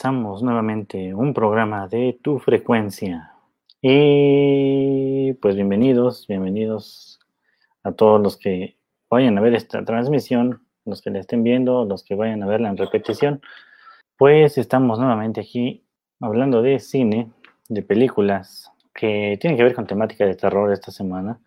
[0.00, 3.34] Comenzamos nuevamente un programa de tu frecuencia.
[3.82, 7.20] Y pues bienvenidos, bienvenidos
[7.82, 8.78] a todos los que
[9.10, 12.70] vayan a ver esta transmisión, los que la estén viendo, los que vayan a verla
[12.70, 13.42] en repetición.
[14.16, 15.84] Pues estamos nuevamente aquí
[16.18, 17.30] hablando de cine,
[17.68, 21.40] de películas que tienen que ver con temática de terror esta semana.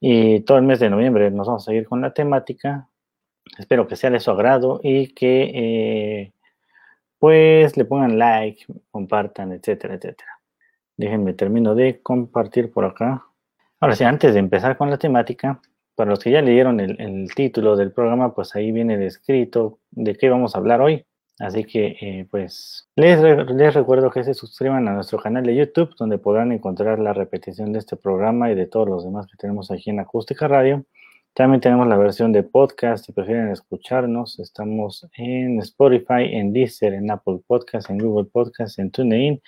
[0.00, 2.88] Y todo el mes de noviembre nos vamos a seguir con la temática.
[3.58, 6.32] Espero que sea de su agrado y que eh,
[7.18, 10.30] pues le pongan like, compartan, etcétera, etcétera.
[10.96, 13.24] Déjenme termino de compartir por acá.
[13.80, 15.60] Ahora sí, antes de empezar con la temática,
[15.94, 20.30] para los que ya leyeron el, título del programa, pues ahí viene descrito de qué
[20.30, 21.04] vamos a hablar hoy.
[21.40, 25.94] Así que, eh, pues, les, les, recuerdo que se suscriban a nuestro canal de YouTube,
[25.96, 29.70] donde podrán encontrar la repetición de este programa y de todos los demás que tenemos
[29.70, 30.84] aquí en Acústica Radio.
[31.38, 37.08] También tenemos la versión de podcast, si prefieren escucharnos, estamos en Spotify, en Deezer, en
[37.12, 39.40] Apple Podcast, en Google Podcast, en TuneIn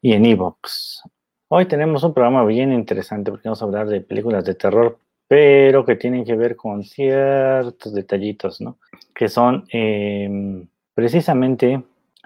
[0.00, 1.02] y en Evox.
[1.48, 5.84] Hoy tenemos un programa bien interesante porque vamos a hablar de películas de terror, pero
[5.84, 8.78] que tienen que ver con ciertos detallitos, ¿no?
[9.12, 11.82] Que son em, precisamente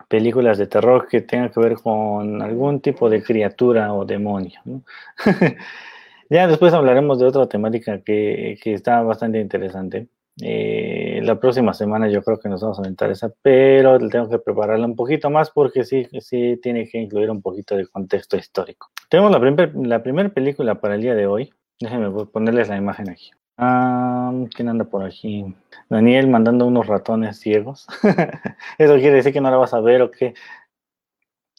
[0.06, 4.82] películas de terror que tengan que ver con algún tipo de criatura o demonio, ¿no?
[6.28, 10.08] Ya después hablaremos de otra temática que, está bastante interesante.
[10.42, 14.38] Eh, la próxima semana yo creo que nos vamos a aventar esa, pero tengo que
[14.38, 18.88] prepararla un poquito más porque sí, sí tiene que incluir un poquito de contexto histórico.
[19.08, 21.50] Tenemos la, la primera película para el día de hoy.
[21.80, 23.30] Déjenme ponerles la imagen aquí.
[23.58, 25.54] Ah, ¿Quién anda por aquí?
[25.88, 27.86] Daniel mandando unos ratones ciegos.
[28.78, 30.34] ¿Eso quiere decir que no la vas a ver o qué?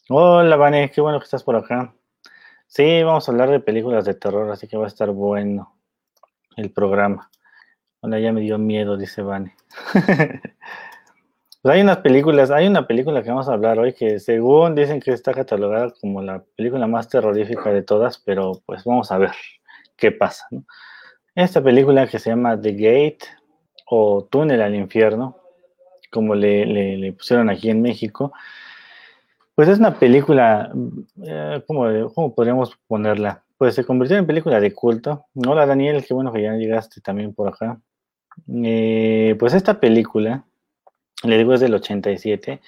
[0.08, 1.92] Hola, Vane, qué bueno que estás por acá.
[2.70, 5.74] Sí, vamos a hablar de películas de terror, así que va a estar bueno
[6.54, 7.30] el programa.
[8.02, 9.56] Bueno, ya me dio miedo, dice Vane.
[11.60, 15.00] Pues hay unas películas, hay una película que vamos a hablar hoy que según dicen
[15.00, 19.32] que está catalogada como la película más terrorífica de todas, pero pues vamos a ver
[19.96, 20.46] qué pasa.
[21.34, 23.26] Esta película que se llama The Gate
[23.86, 25.36] o Túnel al Infierno,
[26.12, 28.32] como le pusieron aquí en México,
[29.58, 30.70] pues es una película,
[31.26, 33.42] eh, ¿cómo, podríamos ponerla?
[33.56, 35.26] Pues se convirtió en película de culto.
[35.34, 37.80] Hola Daniel, qué bueno que ya llegaste también por acá.
[38.62, 40.44] Eh, pues esta película,
[41.24, 42.60] le digo es del 87,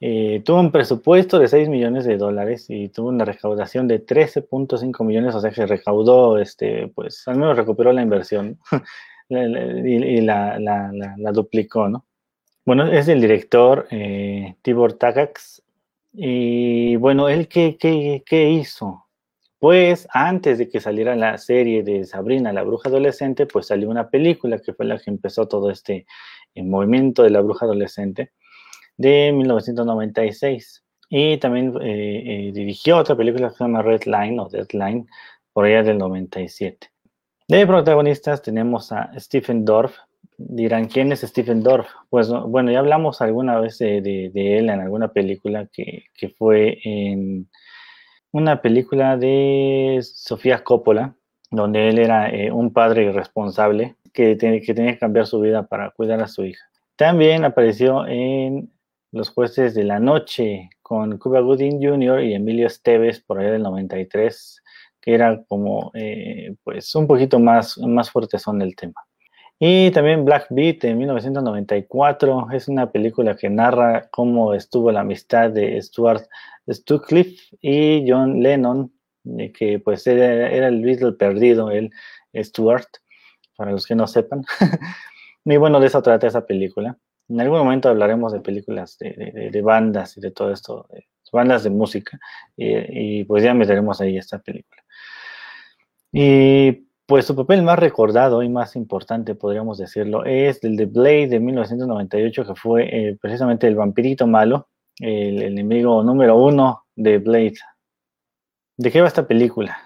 [0.00, 5.04] eh, tuvo un presupuesto de 6 millones de dólares y tuvo una recaudación de 13.5
[5.04, 8.58] millones, o sea que recaudó, este, pues al menos recuperó la inversión
[9.28, 12.04] y, la, la, duplicó, ¿no?
[12.66, 13.86] Bueno, es el director
[14.62, 15.63] Tibor Tagax
[16.16, 19.06] y bueno, ¿él qué, qué, hizo?
[19.58, 24.10] Pues antes de que saliera la serie de Sabrina, la bruja adolescente, pues salió una
[24.10, 26.06] película que fue la que empezó todo este
[26.54, 28.32] eh, movimiento de la bruja adolescente
[28.96, 30.84] de 1996.
[31.08, 35.08] Y también eh, eh, dirigió otra película que se llama Red Line o Deadline,
[35.52, 36.90] por allá del 97.
[37.48, 39.98] De protagonistas tenemos a Stephen Dorff,
[40.38, 41.88] dirán, ¿quién es Stephen Dorff?
[42.10, 46.04] Pues bueno, ya hablamos alguna vez de, él en alguna película que,
[46.38, 47.48] fue en
[48.32, 51.14] una película de Sofía Coppola,
[51.50, 55.90] donde él era eh, un padre irresponsable que, que tenía que cambiar su vida para
[55.90, 56.64] cuidar a su hija.
[56.96, 58.70] También apareció en
[59.12, 62.22] Los jueces de la noche con Cuba Gooding Jr.
[62.24, 64.62] y Emilio Esteves por allá del 93,
[65.00, 69.00] que era como eh, pues un poquito más, más fuerte son el tema.
[69.66, 75.48] Y también Black Beat en 1994 es una película que narra cómo estuvo la amistad
[75.48, 76.28] de Stuart
[76.68, 78.92] Sutcliffe y John Lennon,
[79.54, 81.90] que pues era, el Beatle perdido, el
[82.36, 82.88] Stuart,
[83.56, 84.44] para los que no sepan.
[85.46, 86.98] y bueno, de eso trata esa película.
[87.30, 91.70] En algún momento hablaremos de películas de, bandas y de todo esto, de bandas de
[91.70, 92.20] música,
[92.54, 94.82] y, y pues ya meteremos ahí esta película.
[96.12, 101.28] Y pues su papel más recordado y más importante, podríamos decirlo, es el de Blade
[101.28, 104.68] de 1998, que fue eh, precisamente el vampirito malo,
[104.98, 107.58] el, enemigo número uno de Blade.
[108.76, 109.76] ¿De qué va esta película?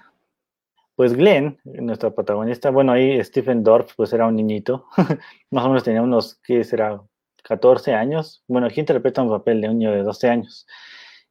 [0.94, 4.86] Pues Glenn, nuestra protagonista, bueno, ahí Stephen Dorff, pues era un niñito,
[5.50, 7.00] más o menos tenía unos, ¿qué será?
[7.48, 8.42] 14 años.
[8.46, 10.66] Bueno, aquí interpreta un papel de un niño de 12 años.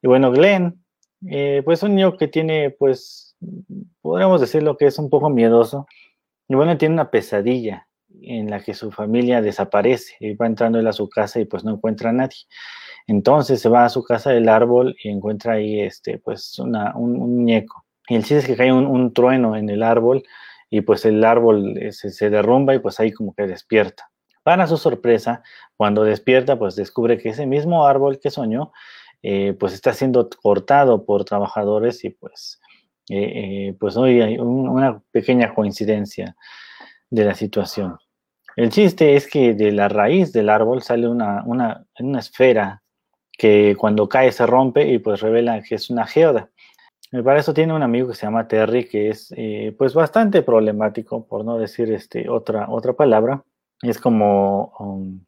[0.01, 0.83] Y bueno, Glenn,
[1.29, 3.26] eh, pues un niño que tiene, pues,
[4.01, 5.87] podríamos decirlo que es un poco miedoso.
[6.47, 7.87] Y bueno, tiene una pesadilla
[8.21, 11.63] en la que su familia desaparece y va entrando él a su casa y pues
[11.63, 12.37] no encuentra a nadie.
[13.05, 17.17] Entonces se va a su casa del árbol y encuentra ahí este, pues una, un,
[17.17, 17.85] muñeco.
[18.07, 20.23] Y el chiste es que cae un, trueno en el árbol
[20.69, 24.09] y pues el árbol eh, se, se, derrumba y pues ahí como que despierta.
[24.43, 25.43] Para su sorpresa,
[25.75, 28.71] cuando despierta, pues descubre que ese mismo árbol que soñó,
[29.23, 32.61] eh, pues está siendo cortado por trabajadores y pues,
[33.09, 36.35] eh, pues hoy hay una pequeña coincidencia
[37.09, 37.97] de la situación.
[38.55, 42.81] El chiste es que de la raíz del árbol sale una, una, una esfera
[43.31, 46.49] que cuando cae se rompe y pues revela que es una geoda.
[47.23, 51.25] Para eso tiene un amigo que se llama Terry, que es eh, pues bastante problemático,
[51.25, 53.43] por no decir este, otra, otra palabra.
[53.81, 55.23] Es como um,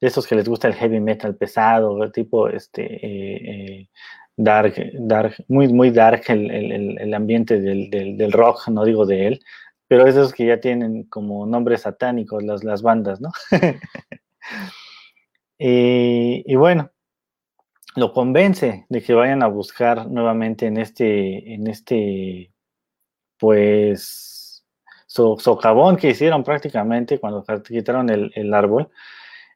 [0.00, 3.88] de esos que les gusta el heavy metal pesado, tipo este, eh, eh,
[4.42, 9.04] dark, dark, muy, muy dark el, el, el ambiente del, del, del, rock, no digo
[9.04, 9.40] de él,
[9.86, 13.30] pero esos que ya tienen como nombres satánicos las, las bandas, ¿no?
[15.58, 16.90] y, bueno,
[17.96, 22.52] lo convence de que vayan a buscar nuevamente en este, en este,
[23.38, 24.64] pues,
[25.06, 28.90] socavón que hicieron prácticamente cuando quitaron el, el, árbol.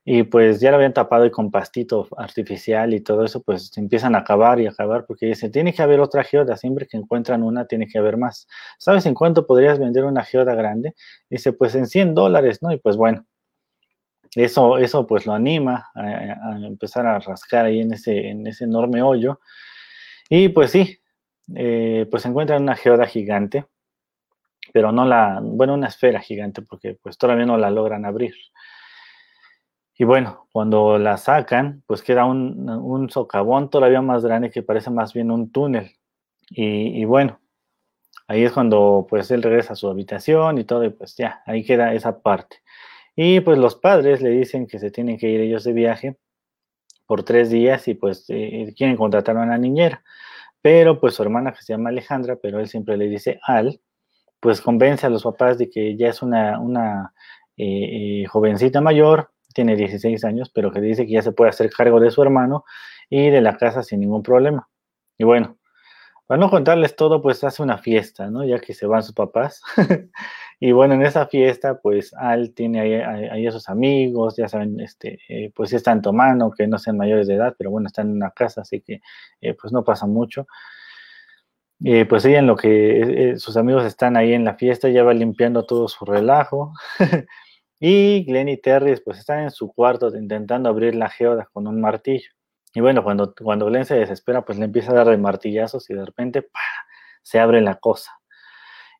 [0.06, 4.14] Y pues ya lo habían tapado y con pastito artificial y todo eso, pues empiezan
[4.14, 7.66] a acabar y acabar porque dicen, tiene que haber otra geoda, siempre que encuentran una,
[7.66, 8.46] tiene que haber más.
[8.78, 10.94] ¿Sabes en cuánto podrías vender una geoda grande?
[11.30, 12.70] Dice, pues en 100 dólares, ¿no?
[12.70, 13.26] Y pues bueno,
[14.36, 19.02] eso, eso pues lo anima a, empezar a rascar ahí en ese, en ese enorme
[19.02, 19.40] hoyo.
[20.28, 20.98] Y pues sí,
[21.54, 23.66] eh, pues encuentran una geoda gigante,
[24.72, 28.34] pero no la, bueno, una esfera gigante, porque pues todavía no la logran abrir.
[29.96, 34.90] Y bueno, cuando la sacan, pues queda un, un socavón todavía más grande que parece
[34.90, 35.92] más bien un túnel.
[36.50, 37.40] Y, bueno,
[38.28, 41.64] ahí es cuando pues él regresa a su habitación y todo, y pues ya, ahí
[41.64, 42.58] queda esa parte.
[43.16, 46.18] Y pues los padres le dicen que se tienen que ir ellos de viaje
[47.06, 50.02] por tres días y pues eh, quieren contratar a una niñera.
[50.62, 53.80] Pero pues su hermana que se llama Alejandra, pero él siempre le dice Al,
[54.40, 57.14] pues convence a los papás de que ya es una, una
[57.56, 61.70] eh, eh jovencita mayor, tiene 16 años, pero que dice que ya se puede hacer
[61.70, 62.64] cargo de su hermano
[63.08, 64.68] y de la casa sin ningún problema.
[65.18, 65.58] Y bueno,
[66.26, 68.44] para no contarles todo, pues hace una fiesta, ¿no?
[68.44, 69.62] Ya que se van sus papás.
[70.60, 75.18] Y bueno, en esa fiesta, pues Al tiene ahí, a sus amigos, ya saben, este,
[75.28, 78.30] eh, pues están tomando, que no sean mayores de edad, pero bueno, están en una
[78.30, 79.02] casa, así que
[79.40, 80.46] eh, pues no pasa mucho.
[81.84, 85.02] Eh, pues ella en lo que eh, sus amigos están ahí en la fiesta, ya
[85.02, 86.72] va limpiando todo su relajo.
[87.86, 91.82] y Glenn y Terry pues están en su cuarto intentando abrir la geoda con un
[91.82, 92.30] martillo.
[92.72, 95.94] Y bueno, cuando, cuando Glenn se desespera, pues le empieza a dar de martillazos y
[95.94, 96.60] de repente ¡pah!
[97.22, 98.10] se abre la cosa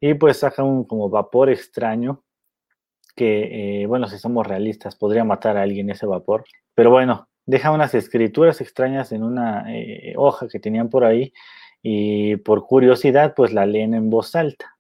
[0.03, 2.25] y pues saca un como vapor extraño
[3.17, 6.45] que, eh, bueno, si somos realistas, podría matar a alguien ese vapor.
[6.75, 11.33] Pero bueno, deja unas escrituras extrañas en una eh, hoja que tenían por ahí
[11.81, 14.77] y por curiosidad pues la leen en voz alta.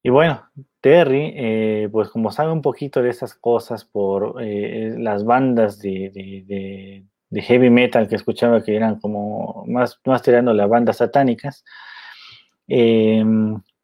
[0.00, 0.48] Y bueno,
[0.80, 7.70] Terry, eh, pues como sabe un poquito de esas cosas por las bandas de, heavy
[7.70, 11.64] metal que escuchaba que eran como más, más tirando las bandas satánicas,
[12.68, 13.24] eh,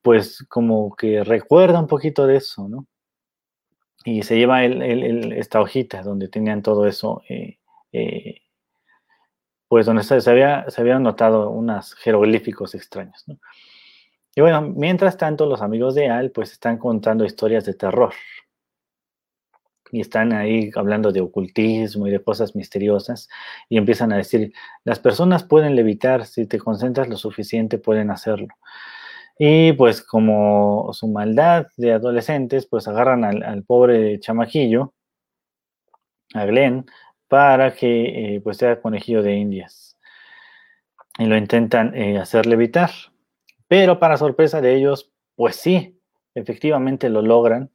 [0.02, 2.86] pues como que recuerda un poquito de eso, ¿no?
[4.04, 7.56] Y se lleva esta hojita donde tenían todo eso, eh,
[7.90, 8.42] eh,
[9.66, 13.38] pues donde se, había, se habían notado unos jeroglíficos extraños, ¿no?
[14.36, 18.12] Y bueno, mientras tanto, los amigos de Al pues están contando historias de terror.
[19.92, 23.28] Y están ahí hablando de ocultismo y de cosas misteriosas.
[23.68, 24.52] Y empiezan a decir,
[24.84, 28.48] las personas pueden levitar, si te concentras lo suficiente pueden hacerlo.
[29.38, 34.94] Y pues como su maldad de adolescentes, pues agarran al, pobre chamaquillo,
[36.34, 36.86] a Glenn,
[37.28, 39.96] para que eh, pues sea conejillo de indias.
[41.18, 42.90] Y lo intentan eh, hacer levitar.
[43.74, 46.00] Pero para sorpresa de ellos, pues sí,
[46.32, 47.72] efectivamente lo logran.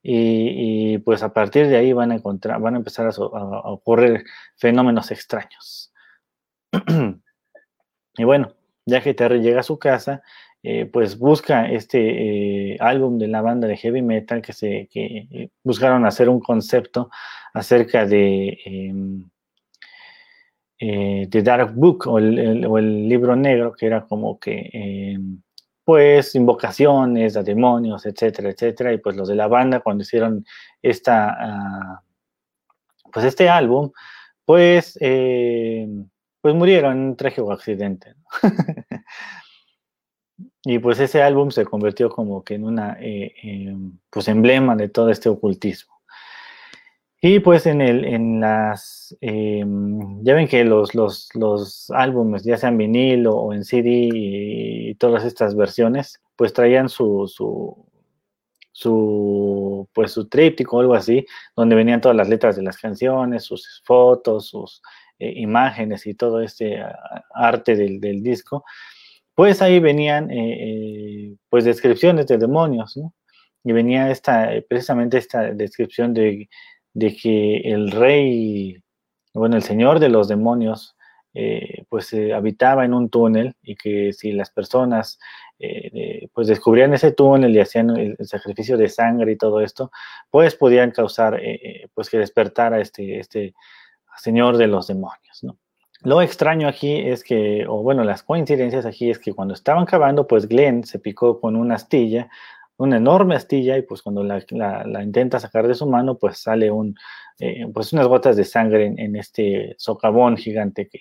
[0.00, 4.22] Y, pues a partir de ahí van a encontrar, van a empezar a, ocurrir
[4.54, 5.92] fenómenos extraños.
[8.16, 8.54] y bueno,
[8.86, 10.22] ya que Terry llega a su casa,
[10.62, 15.26] eh, pues busca este eh, álbum de la banda de heavy metal que se que
[15.32, 17.10] eh, buscaron hacer un concepto
[17.54, 18.56] acerca de
[20.80, 25.42] The Dark Book o el, libro negro que era como que em,
[25.84, 30.44] pues invocaciones a demonios etcétera etcétera y pues los de la banda cuando hicieron
[30.80, 32.02] esta ah,
[33.12, 33.90] pues este álbum
[34.44, 36.08] pues em,
[36.40, 38.14] pues murieron en un trágico accidente
[40.64, 43.74] Y pues ese álbum se convirtió como que en una eh,
[44.10, 45.99] pues emblema de todo este ocultismo.
[47.22, 52.56] Y pues en, el, en las, em, ya ven que los, los, los, álbumes, ya
[52.56, 57.86] sean vinil o, en CD y, todas estas versiones, pues traían su, su,
[58.72, 63.44] su, pues su tríptico o algo así, donde venían todas las letras de las canciones,
[63.44, 64.82] sus fotos, sus
[65.18, 66.82] eh, imágenes y todo este
[67.34, 68.64] arte del, disco,
[69.34, 73.14] pues ahí venían eh, pues descripciones de demonios, ¿no?
[73.64, 76.48] Y venía esta, precisamente esta descripción de,
[76.92, 78.82] de que el rey,
[79.34, 80.96] bueno, el señor de los demonios,
[81.32, 85.20] eh, pues eh, habitaba en un túnel y que si las personas
[85.60, 89.92] eh, pues descubrían ese túnel y hacían el, sacrificio de sangre y todo esto,
[90.28, 91.40] pues podían causar
[91.94, 93.54] pues que despertara este, este
[94.16, 95.56] señor de los demonios, ¿no?
[96.02, 100.26] Lo extraño aquí es que, o bueno, las coincidencias aquí es que cuando estaban cavando,
[100.26, 102.30] pues Glenn se picó con una astilla,
[102.80, 104.42] una enorme astilla, y pues cuando la,
[105.02, 106.96] intenta sacar de su mano, pues sale un,
[107.72, 111.00] pues unas gotas de sangre en este socavón gigante que,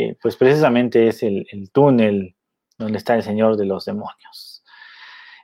[0.00, 2.36] eh, pues precisamente es el, túnel
[2.78, 4.62] donde está el Señor de los demonios.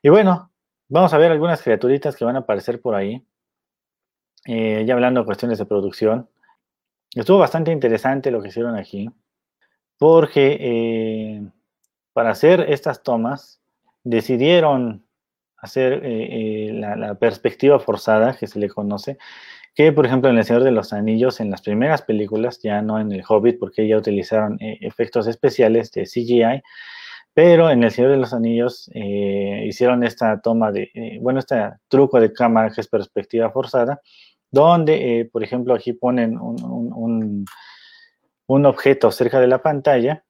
[0.01, 0.53] Y bueno,
[0.89, 3.27] vamos a ver algunas criaturitas que van a aparecer por ahí.
[4.47, 6.31] Eh, ya hablando de cuestiones de producción.
[7.15, 9.11] Estuvo bastante interesante lo que hicieron aquí,
[9.99, 11.51] porque eh,
[12.13, 13.61] para hacer estas tomas
[14.05, 15.04] decidieron
[15.65, 16.03] hacer
[16.73, 19.19] la, perspectiva forzada, que se le conoce,
[19.75, 23.01] que por ejemplo en El Señor de los Anillos, en las primeras películas, ya no
[23.01, 26.63] en El Hobbit, porque ya utilizaron eh, efectos especiales de CGI,
[27.35, 31.57] pero en El Señor de los Anillos eh, hicieron esta toma de, eh, bueno, este
[31.89, 34.01] truco de cámara que es perspectiva forzada,
[34.51, 37.45] donde, por ejemplo, aquí ponen un,
[38.47, 40.25] un, objeto cerca de la pantalla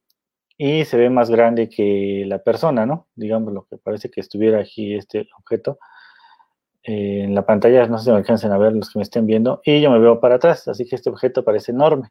[0.56, 3.08] y se ve más grande que la persona, ¿no?
[3.14, 5.78] Digamos lo que parece que estuviera aquí este objeto
[6.84, 9.62] en la pantalla, no sé si me alcancen a ver los que me estén viendo,
[9.64, 12.10] y yo me veo para atrás, así que este objeto parece enorme.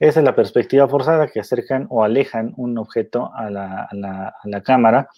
[0.00, 5.08] Esa es la perspectiva forzada que acercan o alejan un objeto a la, cámara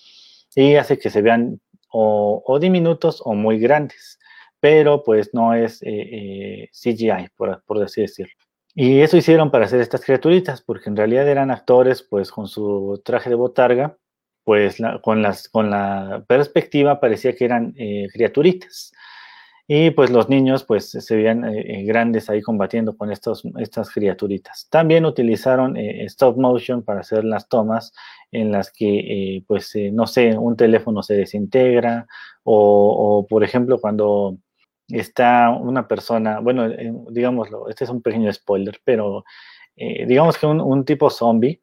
[0.54, 4.18] y hace que se vean o, diminutos o muy grandes,
[4.60, 8.41] pero pues no es eh, eh, CGI, por, por así decirlo.
[8.74, 13.00] Y eso hicieron para hacer estas criaturitas, porque en realidad eran actores pues con su
[13.04, 13.96] traje de botarga
[14.44, 18.92] pues con, las, con la perspectiva parecía que eran eh, criaturitas.
[19.68, 23.90] Y pues los niños pues se veían eh, eh, grandes ahí combatiendo con estos, estas
[23.90, 24.66] criaturitas.
[24.70, 27.92] También utilizaron stop motion para hacer las tomas
[28.32, 32.06] en las que pues no sé, un teléfono se desintegra
[32.42, 34.36] o, por ejemplo cuando
[34.88, 36.68] está una persona, bueno,
[37.10, 39.24] digámoslo, este es un pequeño spoiler, pero
[39.74, 41.60] digamos que un, tipo zombie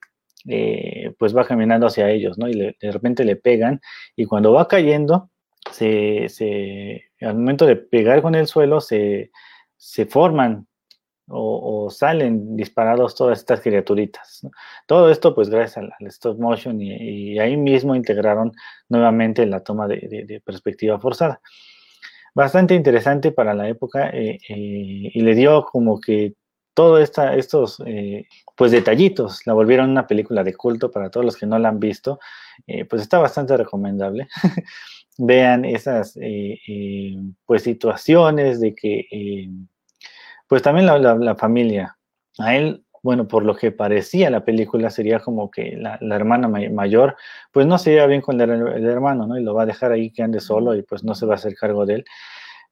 [0.47, 2.47] eh, pues va caminando hacia ellos, ¿no?
[2.49, 3.81] Y de repente le pegan
[4.15, 5.29] y cuando va cayendo,
[5.71, 9.31] se, al momento de pegar con el suelo, se,
[10.09, 10.67] forman
[11.27, 14.47] o, salen disparados todas estas criaturitas.
[14.87, 18.51] Todo esto pues gracias al, stop motion y, ahí mismo integraron
[18.87, 21.41] nuevamente la toma de, perspectiva forzada.
[22.39, 26.35] Bastante interesante para la época eh, eh, y le dio como que
[26.73, 29.45] todos estos eh, pues detallitos.
[29.45, 32.17] La volvieron una película de culto para todos los que no la han visto,
[32.89, 34.29] pues está bastante recomendable.
[35.17, 36.17] Vean esas
[37.45, 39.49] pues situaciones de que
[40.47, 41.97] pues también la, familia,
[42.37, 47.15] a él, bueno, por lo que parecía la película sería como que la, hermana mayor
[47.51, 49.37] pues no se lleva bien con el, hermano, ¿no?
[49.37, 51.37] Y lo va a dejar ahí que ande solo y pues no se va a
[51.37, 52.05] hacer cargo de él.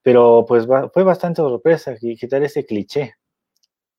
[0.01, 3.15] Pero pues fue bastante sorpresa quitar ese cliché,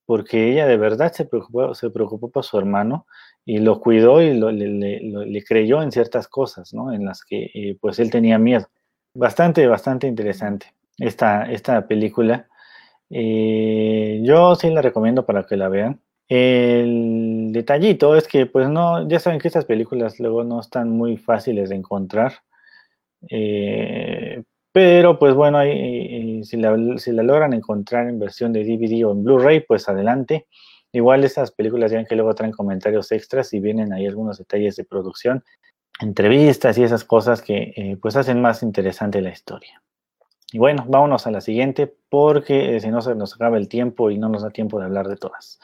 [0.07, 3.07] porque ella de verdad se preocupó, se preocupó por su hermano
[3.45, 6.93] y lo cuidó y le, creyó en ciertas cosas, ¿no?
[6.93, 8.69] En las que eh, pues él tenía miedo.
[9.15, 12.49] Bastante, bastante interesante esta, esta película.
[13.11, 16.01] Eh, yo sí la recomiendo para que la vean.
[16.29, 21.17] El detallito es que, pues no, ya saben que estas películas luego no están muy
[21.17, 22.35] fáciles de encontrar.
[23.31, 24.43] Eh,
[24.73, 25.61] pero pues bueno,
[26.45, 26.77] si, la,
[27.23, 30.47] logran encontrar en versión de DVD o en Blu-ray, pues adelante.
[30.93, 34.85] Igual esas películas ya que luego traen comentarios extras y vienen ahí algunos detalles de
[34.85, 35.45] producción,
[36.01, 39.83] entrevistas y esas cosas que eh, pues hacen más interesante la historia.
[40.53, 44.11] Y bueno, vámonos a la siguiente porque eh, si no se nos acaba el tiempo
[44.11, 45.61] y no nos da tiempo de hablar de todas.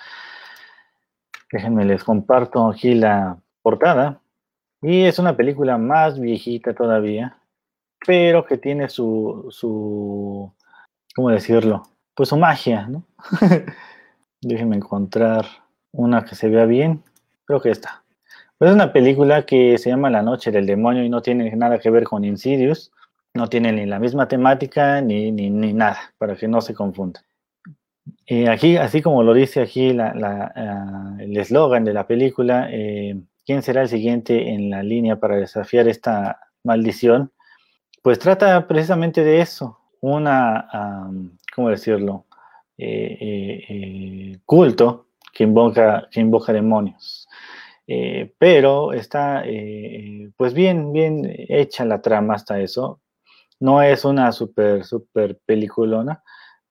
[1.55, 4.21] Déjenme les comparto aquí la portada.
[4.83, 7.39] Y es una película más viejita todavía,
[8.05, 10.53] pero que tiene su, su
[11.15, 11.85] ¿cómo decirlo?
[12.17, 13.05] Pues su magia, ¿no?
[14.43, 15.47] Déjenme encontrar
[15.93, 17.05] una que se vea bien.
[17.45, 18.03] Creo que esta.
[18.59, 21.91] Es una película que se llama La Noche del Demonio y no tiene nada que
[21.91, 22.91] ver con Insidious.
[23.33, 27.23] No tiene ni la misma temática ni, ni, nada, para que no se confunda.
[28.27, 33.63] Y aquí, así como lo dice aquí ah, el eslogan de la película, eh, ¿quién
[33.63, 37.31] será el siguiente en la línea para desafiar esta maldición?
[38.05, 40.69] pues trata precisamente de eso, una,
[41.57, 42.27] ¿cómo decirlo?
[42.77, 47.27] Eh, eh, eh, culto que invoca, que invoca demonios.
[48.39, 49.43] pero está
[50.37, 53.01] pues bien, bien hecha la trama hasta eso.
[53.59, 56.23] No es una super, super peliculona,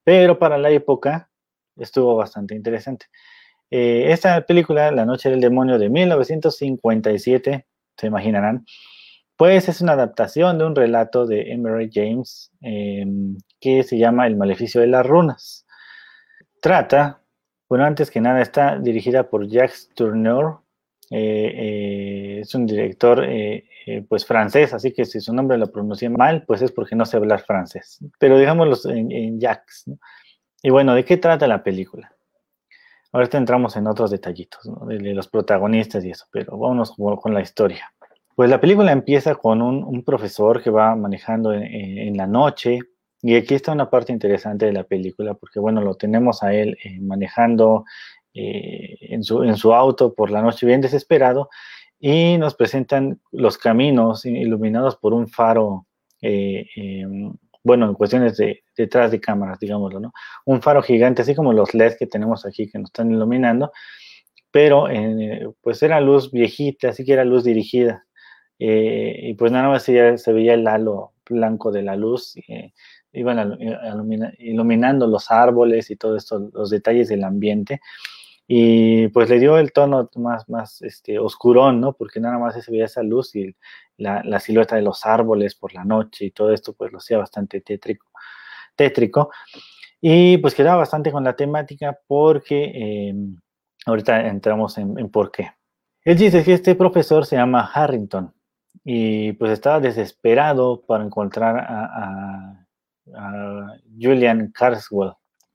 [0.03, 1.31] pero para la época
[1.77, 3.08] estuvo bastante interesante.
[3.70, 7.65] esta película, La Noche del Demonio de 1957,
[7.98, 8.65] se imaginarán,
[9.38, 14.38] pues es una adaptación de un relato de Emery James em, que se llama El
[14.38, 15.65] maleficio de las runas.
[16.62, 17.22] Trata,
[17.68, 20.60] bueno, antes que nada está dirigida por Jacques Tourneur,
[21.12, 23.65] eh, eh, es un director eh,
[24.08, 27.18] pues francés, así que si su nombre lo pronuncié mal, pues es porque no sé
[27.18, 29.86] hablar francés, pero digámoslo en, Jacques.
[30.63, 32.12] Y bueno, ¿de qué trata la película?
[33.12, 37.93] Ahorita entramos en otros detallitos, de, los protagonistas y eso, pero vámonos con la historia.
[38.34, 42.79] Pues la película empieza con un, profesor que va manejando en, la noche
[43.22, 46.77] y aquí está una parte interesante de la película porque bueno, lo tenemos a él
[46.84, 47.86] eh, manejando
[48.34, 51.50] eh, en, su, en su auto por la noche bien desesperado
[52.00, 55.86] y nos presentan los caminos iluminados por un faro,
[56.22, 60.13] eh, em, bueno, en cuestiones de detrás de cámaras, digámoslo, ¿no?
[60.46, 63.72] Un faro gigante, así como los LEDs que tenemos aquí que nos están iluminando,
[64.51, 64.88] pero
[65.62, 68.05] pues era luz viejita, así que era luz dirigida.
[68.60, 72.72] Eh, y pues nada más se, se, veía el halo blanco de la luz, eh,
[73.12, 73.58] iban
[74.38, 77.82] iluminando los árboles y todos esto, los detalles del ambiente.
[78.47, 81.93] Y pues le dio el tono más, más este, oscurón, ¿no?
[81.93, 83.55] Porque nada más se veía esa luz y
[83.97, 87.17] la, la, silueta de los árboles por la noche y todo esto, pues lo hacía
[87.17, 88.07] bastante tétrico.
[88.75, 89.31] tétrico.
[90.05, 93.15] Y pues quedaba bastante con la temática porque eh,
[93.85, 95.51] ahorita entramos en, por qué.
[96.03, 98.34] Él dice que este profesor se llama Harrington
[98.84, 102.60] y pues estaba desesperado para encontrar a,
[103.97, 105.13] Julian Carswell,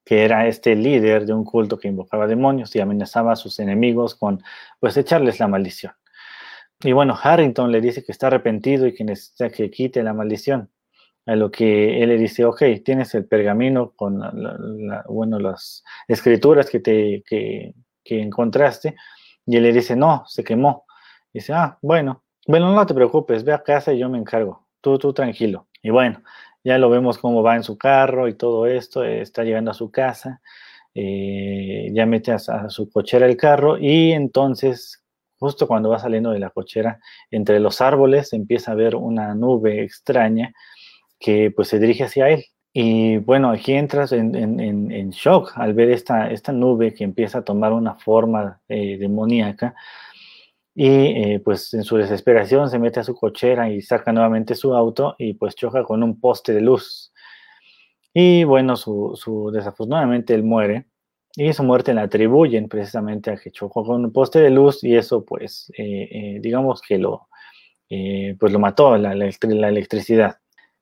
[0.09, 4.14] que era este líder de un culto que invocaba demonios y amenazaba a sus enemigos
[4.14, 4.42] con
[4.81, 5.92] pues echarles la maldición.
[6.81, 10.71] Y bueno, Harrington le dice que está arrepentido y que necesita que quite la maldición.
[11.27, 14.18] A lo que él le dice, ok, tienes el pergamino con,
[15.11, 18.97] bueno, las escrituras que, te, que, que encontraste.
[19.44, 20.87] Y él le dice, no, se quemó.
[21.35, 24.68] dice, ah, bueno, bueno, no te preocupes, ve a casa y yo me encargo.
[24.81, 25.68] Tú, tú tranquilo.
[25.83, 26.23] Y bueno,
[26.68, 29.02] ya lo vemos cómo va en su carro y todo esto.
[29.02, 30.42] está llegando a su casa.
[30.94, 35.02] Eh, ya mete a, su cochera el carro y entonces,
[35.38, 37.00] justo cuando va saliendo de la cochera,
[37.31, 40.52] entre los árboles empieza a ver una nube extraña
[41.18, 42.44] que pues se dirige hacia él.
[42.72, 47.72] Y bueno, aquí entras en, shock al ver esta, esta nube que empieza a tomar
[47.72, 49.74] una forma eh, demoníaca
[50.81, 54.77] y eh, pues en su desesperación se mete a su cochera y saca nuevamente su
[54.77, 57.12] auto y pues choca con un poste de luz.
[58.14, 60.87] Y bueno, su, desafortunadamente él muere
[61.35, 64.95] y su muerte la atribuyen precisamente a que chocó con un poste de luz y
[64.95, 67.27] eso pues eh, eh, digamos que lo,
[68.38, 70.37] pues lo mató la, la, electricidad.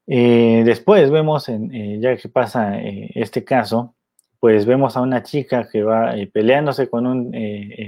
[0.07, 3.95] después vemos, ya que pasa este caso,
[4.41, 7.33] pues vemos a una chica que va peleándose con un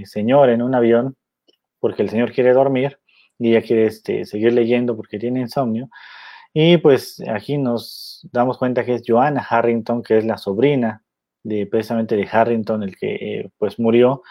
[0.07, 1.15] señor en un avión
[1.81, 2.99] porque el señor quiere dormir
[3.39, 5.89] y ella quiere este, seguir leyendo porque tiene insomnio.
[6.53, 11.05] Y pues aquí nos damos cuenta que es Joanna Harrington, que es la sobrina
[11.43, 14.23] de precisamente de Harrington, el que eh, pues murió.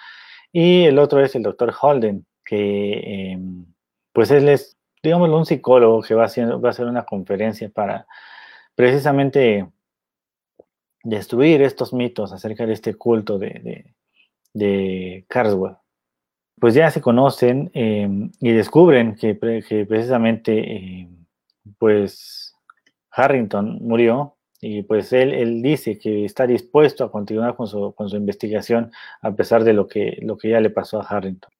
[0.52, 3.66] Y el otro es el doctor Holden, que em,
[4.14, 8.08] pues es, digámoslo, un psicólogo que va, haciendo, va a hacer una conferencia para
[8.76, 9.68] precisamente
[11.04, 13.94] destruir estos mitos acerca de este culto de,
[14.54, 15.78] de Carswell
[16.60, 21.26] pues ya se conocen em, y descubren que, precisamente em,
[21.78, 22.56] pues
[23.12, 28.10] Harrington murió y pues él, él, dice que está dispuesto a continuar con su, con
[28.10, 28.92] su investigación
[29.22, 31.52] a pesar de lo que, lo que ya le pasó a Harrington.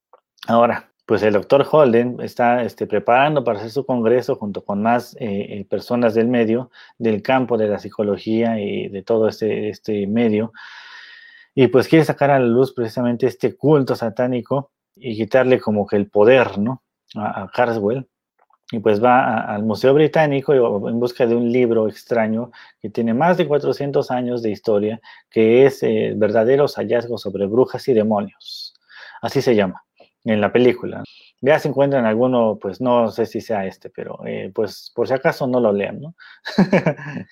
[0.48, 5.16] Ahora, pues el doctor Holden está este, preparando para hacer su congreso junto con más
[5.20, 10.08] eh, eh, personas del medio, del campo de la psicología y de todo este, este
[10.08, 10.52] medio.
[11.56, 15.96] Y pues quiere sacar a la luz precisamente este culto satánico y quitarle como que
[15.96, 16.84] el poder, ¿no?
[17.16, 18.08] A, Carswell.
[18.72, 20.54] Y pues va al Museo Británico
[20.90, 25.66] en busca de un libro extraño que tiene más de 400 años de historia, que
[25.66, 28.74] es eh, Verdaderos hallazgos sobre brujas y demonios.
[29.22, 29.84] Así se llama
[30.26, 31.04] en la película.
[31.42, 35.14] Ya se encuentran alguno, pues no sé si sea este, pero eh, pues por si
[35.14, 36.16] acaso no lo lean, ¿no?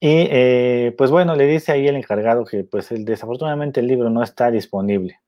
[0.00, 4.10] y eh, pues bueno, le dice ahí el encargado que pues el, desafortunadamente el libro
[4.10, 5.20] no está disponible.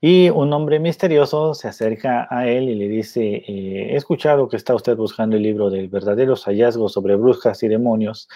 [0.00, 4.56] Y un hombre misterioso se acerca a él y le dice, eh, he escuchado que
[4.56, 8.26] está usted buscando el libro de verdaderos hallazgos sobre brujas y demonios.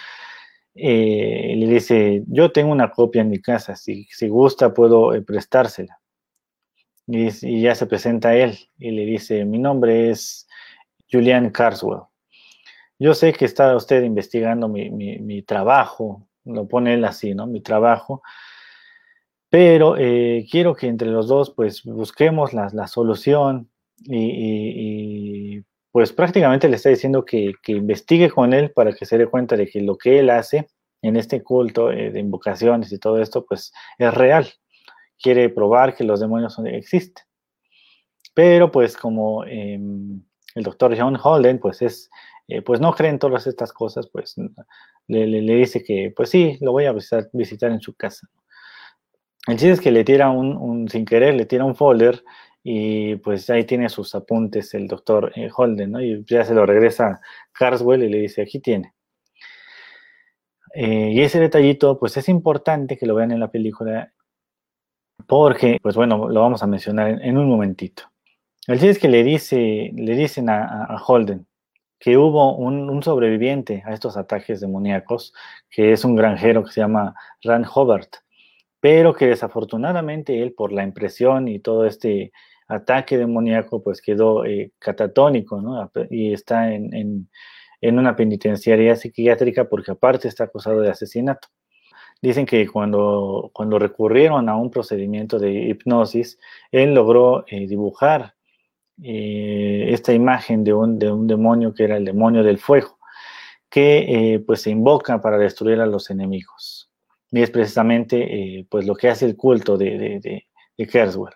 [0.75, 5.23] Eh, le dice, yo tengo una copia en mi casa, si, si gusta puedo eh,
[5.23, 5.99] prestársela.
[7.07, 10.47] Y, ya se presenta a él y le dice, mi nombre es
[11.11, 12.01] Julian Carswell.
[12.99, 17.47] Yo sé que está usted investigando mi, mi trabajo, lo pone él así, ¿no?
[17.47, 18.21] Mi trabajo
[19.55, 23.69] pero eh, quiero que entre los dos pues busquemos la, solución
[24.03, 25.61] y,
[25.93, 29.67] pues prácticamente le está diciendo que, investigue con él para que se dé cuenta de
[29.67, 30.67] que lo que él hace
[31.01, 34.45] en este culto eh, de invocaciones y todo esto pues es real.
[35.21, 37.23] Quiere probar que los demonios existen.
[38.33, 40.21] Pero pues como em,
[40.53, 42.09] el doctor John Holden pues es
[42.49, 44.35] eh, pues no cree en todas estas cosas, pues
[45.07, 48.27] le, le, dice que pues sí, lo voy a visitar, visitar en su casa.
[49.47, 52.23] El chiste es que le tira un, sin querer, le tira un folder
[52.63, 56.01] y pues ahí tiene sus apuntes el doctor eh, Holden, ¿no?
[56.01, 58.93] Y ya se lo regresa Carswell y le dice, aquí tiene.
[60.73, 64.11] Eh, y ese detallito, pues es importante que lo vean en la película
[65.27, 68.03] porque, pues bueno, lo vamos a mencionar en, un momentito.
[68.67, 71.47] El chiste es que le, dice, le dicen a, Holden
[71.99, 75.33] que hubo un, un, sobreviviente a estos ataques demoníacos,
[75.69, 78.24] que es un granjero que se llama Rand Hobart
[78.85, 82.31] pero que desafortunadamente él por la impresión y todo este
[82.67, 85.59] ataque demoníaco pues quedó eh, catatónico.
[86.11, 87.27] Y está en,
[87.81, 91.47] una penitenciaria psiquiátrica porque aparte está acusado de asesinato.
[92.21, 96.37] Dicen que cuando, cuando recurrieron a un procedimiento de hipnosis,
[96.71, 98.35] él logró eh, dibujar
[99.01, 102.99] eh, esta imagen de un, de un demonio que era el demonio del fuego,
[103.67, 106.91] que pues se invoca para destruir a los enemigos.
[107.31, 110.45] Y es precisamente eh, pues lo que hace el culto de, de,
[110.77, 111.33] de, Kerswell.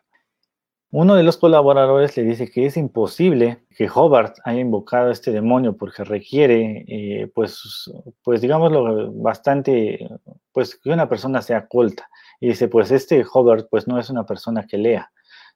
[0.92, 5.32] Uno de los colaboradores le dice que es imposible que Hobart haya invocado a este
[5.32, 7.92] demonio porque requiere, eh, pues,
[8.24, 10.10] pues digámoslo, bastante,
[10.52, 12.10] pues que una persona sea culta.
[12.40, 15.12] Y dice, pues este Hobart pues no es una persona que lea.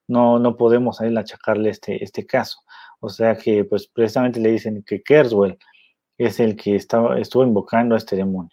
[0.08, 2.60] No, no podemos a él achacarle este, este caso.
[3.00, 5.58] O sea que pues precisamente le dicen que Kerswell
[6.18, 8.52] es el que estaba, estuvo invocando a este demonio.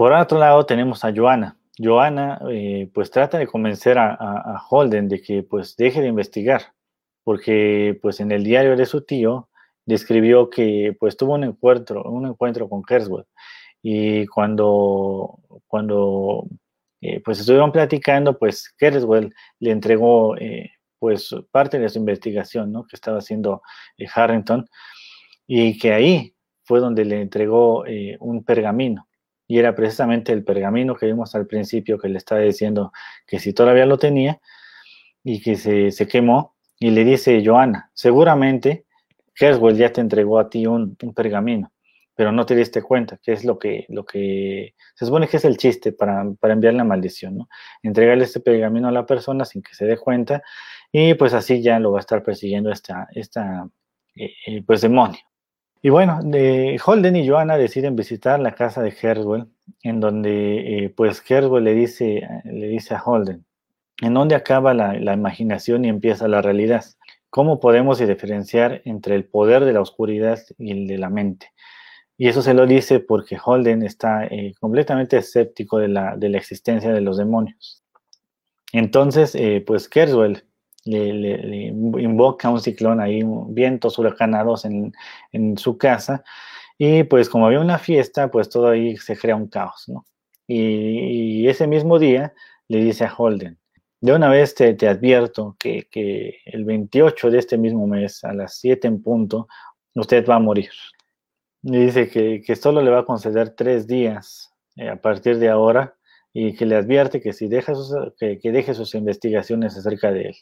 [0.00, 1.58] Por otro lado tenemos a Joana.
[1.78, 6.72] Joana eh, pues trata de convencer a, Holden de que pues deje de investigar,
[7.22, 9.50] porque pues en el diario de su tío
[9.84, 13.26] describió que pues tuvo un encuentro, un encuentro con Kerswell
[13.82, 16.46] y cuando, cuando
[17.02, 22.86] eh, pues estuvieron platicando, pues Kerswell le entregó eh, pues parte de su investigación, ¿no?
[22.86, 23.60] Que estaba haciendo
[24.14, 24.66] Harrington
[25.46, 26.34] y que ahí
[26.64, 27.84] fue donde le entregó
[28.20, 29.09] un pergamino
[29.50, 32.92] y era precisamente el pergamino que vimos al principio que le estaba diciendo
[33.26, 34.40] que si todavía lo tenía
[35.24, 38.84] y que se, quemó, y le dice Joana, seguramente
[39.34, 41.72] Kerswell ya te entregó a ti un, pergamino,
[42.14, 45.44] pero no te diste cuenta, que es lo que, lo que se supone que es
[45.44, 47.48] el chiste para, para enviar la maldición, ¿no?
[47.82, 50.44] Entregarle este pergamino a la persona sin que se dé cuenta
[50.92, 53.68] y pues así ya lo va a estar persiguiendo esta, esta
[54.14, 55.18] eh, eh, pues demonio.
[55.82, 59.46] Y bueno, de Holden y Joanna deciden visitar la casa de Herswell,
[59.82, 63.46] en donde eh, pues Herswell le dice, le dice a Holden,
[64.02, 66.84] ¿en dónde acaba la, imaginación y empieza la realidad?
[67.30, 71.52] ¿Cómo podemos diferenciar entre el poder de la oscuridad y el de la mente?
[72.18, 76.36] Y eso se lo dice porque Holden está eh, completamente escéptico de la, de la,
[76.36, 77.82] existencia de los demonios.
[78.72, 80.44] Entonces, eh, pues Kerswell
[80.84, 84.92] le, invoca un ciclón ahí, vientos huracanados en,
[85.32, 86.24] en, su casa.
[86.78, 90.06] Y pues como había una fiesta, pues todo ahí se crea un caos, ¿no?
[90.46, 92.34] Y, ese mismo día
[92.68, 93.58] le dice a Holden,
[94.00, 98.32] de una vez te, te advierto que, que, el 28 de este mismo mes, a
[98.32, 99.48] las 7 en punto,
[99.94, 100.70] usted va a morir.
[101.62, 105.50] Le dice que, que solo le va a conceder tres días eh, a partir de
[105.50, 105.96] ahora
[106.32, 107.72] y que le advierte que si deja
[108.18, 110.36] que, que deje sus investigaciones acerca de él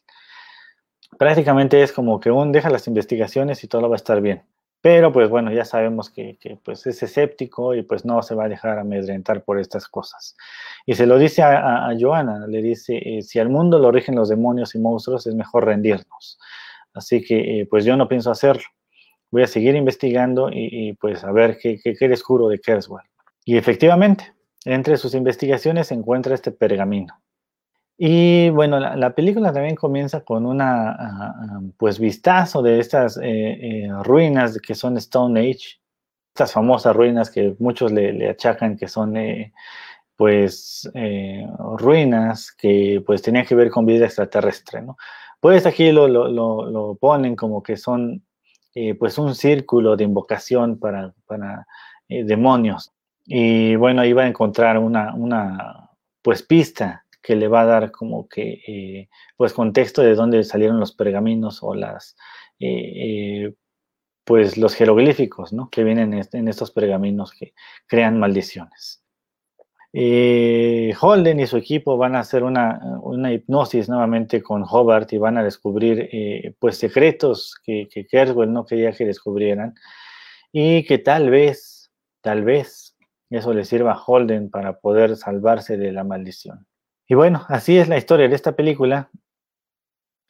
[1.16, 4.42] prácticamente es como que un deja las investigaciones y todo va a estar bien.
[4.80, 8.48] Pero pues bueno, ya sabemos que, pues es escéptico y pues no se va a
[8.48, 10.36] dejar amedrentar por estas cosas.
[10.86, 14.28] Y se lo dice a, Joana, le dice, eh, si al mundo lo rigen los
[14.28, 16.38] demonios y monstruos, es mejor rendirnos.
[16.94, 18.64] Así que eh, pues yo no pienso hacerlo.
[19.30, 23.04] Voy a seguir investigando y, pues a ver qué, qué, descubro de Kerswell.
[23.44, 24.32] Y efectivamente,
[24.64, 27.20] entre sus investigaciones se encuentra este pergamino.
[28.00, 33.22] Y bueno, la, película también comienza con una, ah, ah, pues, vistazo de estas eh,
[33.24, 35.80] eh, ruinas que son Stone Age,
[36.32, 39.52] estas famosas ruinas que muchos le, achacan que son, eh,
[40.16, 41.44] pues eh,
[41.78, 44.96] ruinas que pues tenían que ver con vida extraterrestre, ¿no?
[45.40, 48.24] Pues aquí lo, lo, lo, ponen como que son
[48.98, 51.66] pues un círculo de invocación para, para
[52.08, 52.92] demonios.
[53.26, 55.90] Y bueno, iba a encontrar una, una
[56.22, 60.92] pues pista que le va a dar como que pues contexto de dónde salieron los
[60.92, 62.16] pergaminos o las
[64.24, 65.70] pues los jeroglíficos, ¿no?
[65.70, 67.54] Que vienen en estos pergaminos que
[67.86, 69.02] crean maldiciones.
[69.92, 72.78] Eh, Holden y su equipo van a hacer una,
[73.32, 78.66] hipnosis nuevamente con Hobart y van a descubrir eh, pues secretos que, que Kerswell no
[78.66, 79.74] quería que descubrieran
[80.52, 82.96] y que tal vez, tal vez
[83.30, 86.67] eso le sirva a Holden para poder salvarse de la maldición.
[87.10, 89.10] Y bueno, así es la historia de esta película.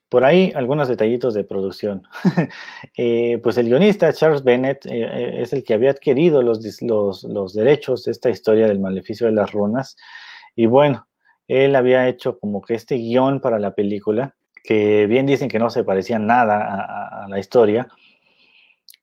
[0.08, 2.04] Por ahí algunos detallitos de producción.
[2.96, 7.54] Eh, pues el guionista Charles Bennett eh, eh, es el que había adquirido los, los,
[7.54, 9.96] derechos de esta historia del maleficio de las runas.
[10.56, 11.06] Y bueno,
[11.48, 15.70] él había hecho como que este guion para la película, que bien dicen que no
[15.70, 17.88] se parecía nada a, la historia,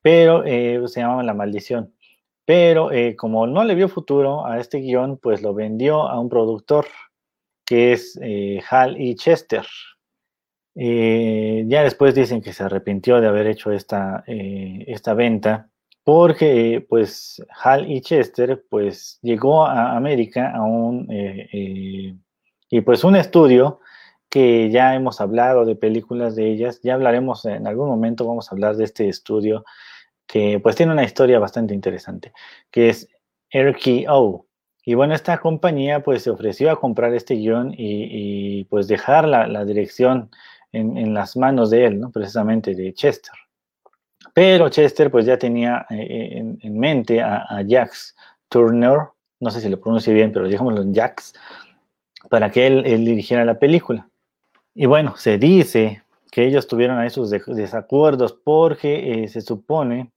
[0.02, 1.94] pero se llamaba La Maldición.
[2.44, 6.86] Pero como no le vio futuro a este guion, pues lo vendió a un productor
[7.66, 8.18] que es
[8.70, 9.14] Hal E.
[9.16, 9.66] Chester.
[10.78, 15.70] Eh, ya después dicen que se arrepintió de haber hecho esta, eh, esta venta
[16.04, 20.54] porque pues Hal y Chester pues llegó a América
[21.10, 22.14] eh,
[22.68, 23.80] y pues un estudio
[24.28, 28.54] que ya hemos hablado de películas de ellas, ya hablaremos en algún momento, vamos a
[28.54, 29.64] hablar de este estudio
[30.26, 32.32] que pues tiene una historia bastante interesante,
[32.70, 33.08] que es
[33.50, 34.45] RKO.
[34.88, 39.64] Y bueno, esta compañía pues se ofreció a comprar este guion y, pues dejar la,
[39.64, 40.30] dirección
[40.70, 42.12] en, las manos de él, ¿no?
[42.12, 43.34] precisamente de Chester.
[44.32, 48.14] Pero Chester pues ya tenía eh, en, mente a, Jax
[48.48, 48.98] Turner,
[49.40, 51.34] no sé si lo pronuncie bien, pero digámoslo en Jax,
[52.30, 54.08] para que él, dirigiera la película.
[54.72, 60.12] Y bueno, se dice que ellos tuvieron ahí sus desacuerdos porque eh, se supone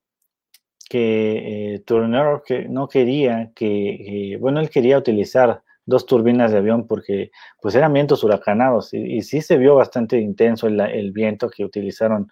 [0.89, 7.31] que eh, Turner no quería que, bueno, él quería utilizar dos turbinas de avión porque
[7.61, 12.29] pues eran vientos huracanados y, sí se vio bastante intenso el, viento que utilizaron,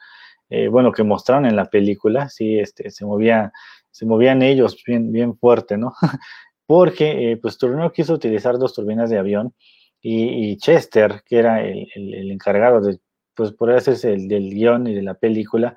[0.49, 3.51] eh, bueno, que mostraron en la película, sí, este, se movía,
[3.91, 5.93] se movían ellos bien, bien fuerte, ¿no?
[6.65, 9.53] porque eh, pues Turner quiso utilizar dos turbinas de avión
[10.01, 12.99] y, Chester, que era el, encargado de,
[13.33, 15.75] pues por hacerse el del guion y de la película,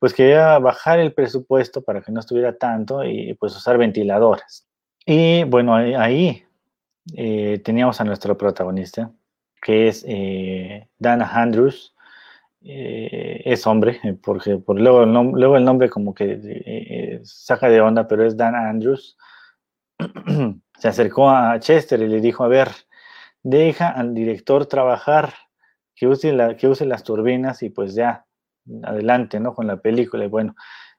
[0.00, 4.66] pues quería bajar el presupuesto para que no estuviera tanto y pues usar ventiladores.
[5.04, 6.42] Y bueno, ahí
[7.14, 9.12] eh, teníamos a nuestro protagonista,
[9.60, 11.94] que es eh, Dana Andrews.
[12.62, 18.08] Eh, es hombre, porque por luego, el luego el nombre como que saca de onda,
[18.08, 19.18] pero es Dana Andrews.
[20.78, 22.68] Se acercó a Chester y le dijo, a ver,
[23.42, 25.34] deja al director trabajar,
[25.94, 28.24] que use, que use las turbinas y pues ya,
[28.82, 29.54] adelante, ¿no?
[29.54, 30.24] Con la película.
[30.24, 30.54] Y bueno,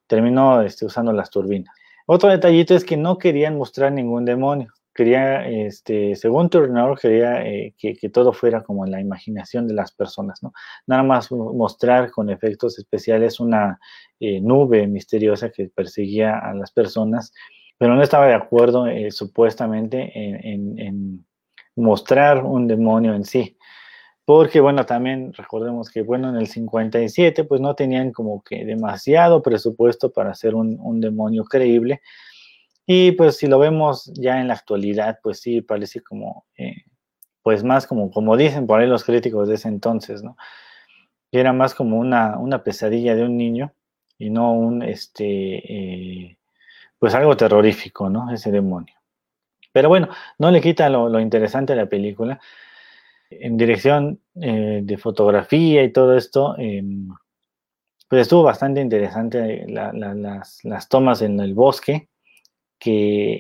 [0.08, 1.74] terminó este, usando las turbinas.
[2.06, 7.74] Otro detallito es que no querían mostrar ningún demonio quería, este, según Turner, quería eh,
[7.78, 10.54] que, todo fuera como en la imaginación de las personas, ¿no?
[10.88, 13.80] Nada más mostrar con efectos especiales una
[14.20, 17.34] eh, nube misteriosa que perseguía a las personas,
[17.78, 21.26] pero no estaba de acuerdo eh, supuestamente en,
[21.76, 23.58] mostrar un demonio en sí.
[24.26, 29.42] Porque, bueno, también recordemos que, bueno, en el 57, pues no tenían como que demasiado
[29.42, 32.02] presupuesto para hacer un, demonio creíble,
[32.86, 36.84] y pues si lo vemos ya en la actualidad, pues sí, parece como, eh,
[37.44, 40.38] pues más como, como dicen por ahí los críticos de ese entonces, ¿no?
[41.32, 43.74] Era más como una, una pesadilla de un niño
[44.18, 46.38] y no un, este, eh,
[47.00, 48.32] pues algo terrorífico, ¿no?
[48.32, 48.94] Ese demonio.
[49.72, 52.40] Pero bueno, no le quita lo, interesante a la película.
[53.32, 57.10] En dirección eh, de fotografía y todo esto, em,
[58.10, 62.10] pues estuvo bastante interesante las, las, tomas en el bosque
[62.78, 63.34] que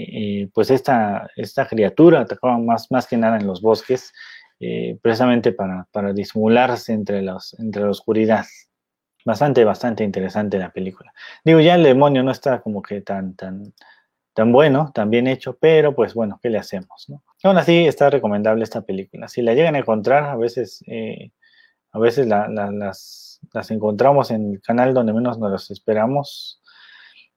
[0.44, 4.14] eh, pues esta, esta criatura atacaba más, más que nada en los bosques,
[4.60, 8.46] eh, precisamente para, para disimularse entre, los, entre la oscuridad.
[9.26, 11.12] Bastante, bastante interesante la película.
[11.44, 13.74] Digo, ya el demonio no está como que tan, tan,
[14.34, 17.08] tan bueno, tan bien hecho, pero pues bueno, ¿qué le hacemos?
[17.44, 19.28] Aún así está recomendable esta película.
[19.28, 21.32] Si la llegan a encontrar, a veces, eh,
[21.92, 23.40] a veces las,
[23.70, 26.62] encontramos en el canal donde menos nos las esperamos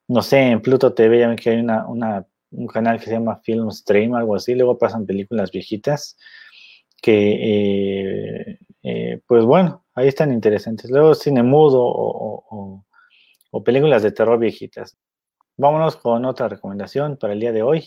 [0.07, 1.87] no sé, en Pluto TV ya ven que hay una,
[2.51, 6.17] un canal que se llama Film Stream, algo así, luego pasan películas viejitas
[7.01, 10.91] que, eh, eh, pues bueno, ahí están interesantes.
[10.91, 12.85] Luego cine mudo o,
[13.65, 14.97] películas de terror viejitas.
[15.57, 17.85] Vámonos con otra recomendación para el día de hoy.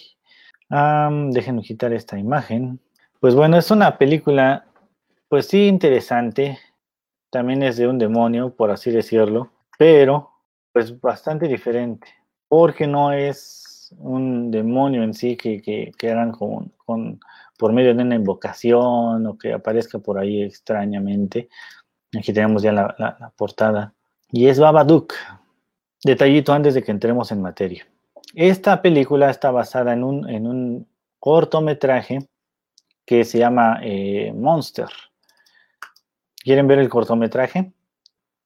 [0.70, 2.80] déjenme quitar esta imagen.
[3.20, 4.66] Pues bueno, es una película,
[5.28, 6.60] pues sí, interesante.
[7.30, 10.32] También es de un demonio, por así decirlo, pero
[10.72, 12.08] pues bastante diferente,
[12.48, 17.20] porque no es un demonio en sí que, que, que hagan con, con,
[17.58, 21.50] por medio de una invocación o que aparezca por ahí extrañamente.
[22.18, 23.94] Aquí tenemos ya la, la portada.
[24.32, 25.14] Y es Babadook.
[26.04, 27.88] Detallito antes de que entremos en materia.
[28.34, 30.88] Esta película está basada en un, en un
[31.20, 32.28] cortometraje
[33.06, 34.90] que se llama eh, Monster.
[36.36, 37.72] ¿Quieren ver el cortometraje?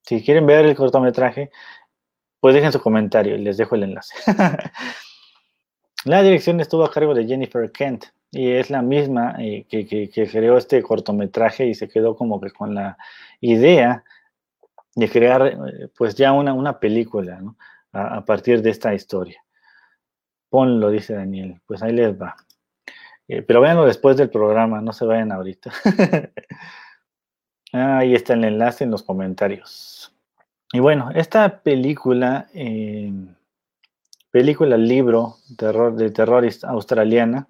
[0.04, 1.52] Si quieren ver el cortometraje,
[2.40, 4.16] pues dejen su comentario y les dejo el enlace.
[6.06, 10.58] la dirección estuvo a cargo de Jennifer Kent y es la misma eh, que, creó
[10.58, 12.98] este cortometraje y se quedó como que con la
[13.42, 14.04] idea
[14.96, 17.42] de crear eh, pues ya una, una película
[17.94, 19.44] a, partir de esta historia.
[20.50, 21.62] Ponlo, dice Daniel.
[21.66, 22.36] Pues ahí les va.
[23.28, 25.72] Eh, pero véanlo después del programa, no se vayan ahorita.
[27.72, 30.14] ahí está el enlace en los comentarios.
[30.74, 33.12] Y bueno, esta película, eh,
[34.32, 37.48] película, libro terror, de terror australiana,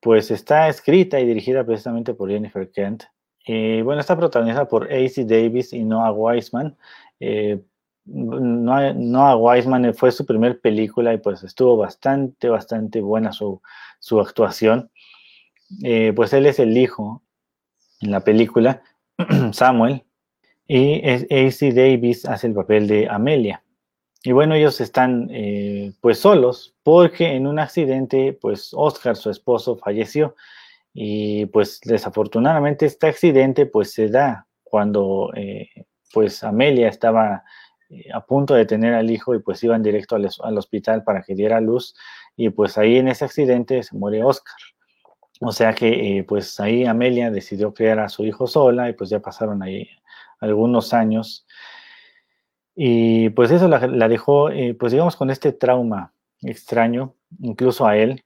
[0.00, 3.04] pues está escrita y dirigida precisamente por Jennifer Kent.
[3.44, 6.76] Y bueno, está protagonizada por AC Davis y Noah Wiseman.
[7.20, 7.60] Eh,
[8.06, 13.60] Noah, Wiseman fue su primer película y pues estuvo bastante, bastante buena su,
[13.98, 14.90] su actuación.
[15.82, 17.22] Eh, pues él es el hijo
[18.00, 18.82] en la película,
[19.52, 20.04] Samuel,
[20.66, 23.62] y AC Davis hace el papel de Amelia.
[24.22, 29.76] Y bueno, ellos están eh, pues solos porque en un accidente, pues Oscar, su esposo,
[29.76, 30.34] falleció.
[30.94, 35.68] Y pues desafortunadamente este accidente pues se da cuando eh,
[36.12, 37.42] pues Amelia estaba
[38.12, 41.34] a punto de tener al hijo y pues iban directo al, al, hospital para que
[41.34, 41.94] diera luz
[42.36, 44.56] y pues ahí en ese accidente se muere Oscar.
[45.40, 49.10] O sea que eh, pues ahí Amelia decidió criar a su hijo sola y pues
[49.10, 49.88] ya pasaron ahí
[50.40, 51.46] algunos años.
[52.74, 58.24] Y pues eso la, dejó, eh, pues digamos, con este trauma extraño, incluso a él,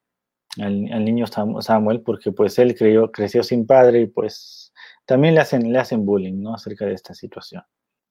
[0.61, 2.77] al, niño Samuel, porque pues él
[3.13, 4.73] creció sin padre y pues
[5.07, 6.55] también le hacen, le hacen bullying, ¿no?
[6.55, 7.63] Acerca de esta situación.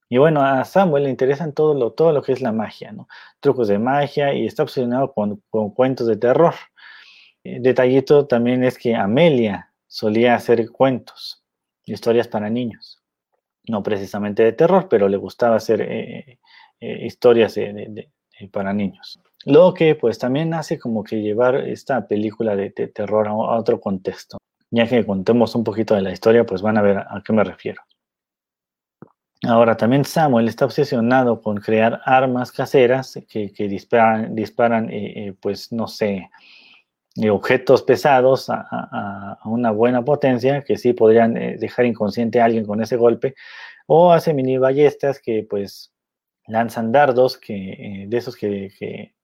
[0.09, 3.07] Y bueno, a Samuel le interesan todo lo, todo lo que es la magia, ¿no?
[3.39, 6.53] Trucos de magia y está obsesionado con, con cuentos de terror.
[7.43, 11.43] Eh, detallito también es que Amelia solía hacer cuentos,
[11.85, 13.03] historias para niños.
[13.67, 16.39] No precisamente de terror, pero le gustaba hacer eh,
[16.79, 17.59] eh, historias
[18.51, 19.19] para niños.
[19.47, 24.37] Lo que pues también hace como que llevar esta película de, terror a, otro contexto.
[24.71, 27.45] Ya que contemos un poquito de la historia, pues van a ver a, qué me
[27.45, 27.81] refiero.
[29.47, 34.91] Ahora, también Samuel está obsesionado con crear armas caseras que, disparan, disparan
[35.39, 36.29] pues no sé,
[37.31, 42.81] objetos pesados a, una buena potencia que sí podrían eh, dejar inconsciente a alguien con
[42.81, 43.33] ese golpe,
[43.85, 45.93] o hace mini ballestas que pues
[46.47, 49.15] lanzan dardos que, eh, de esos que, que,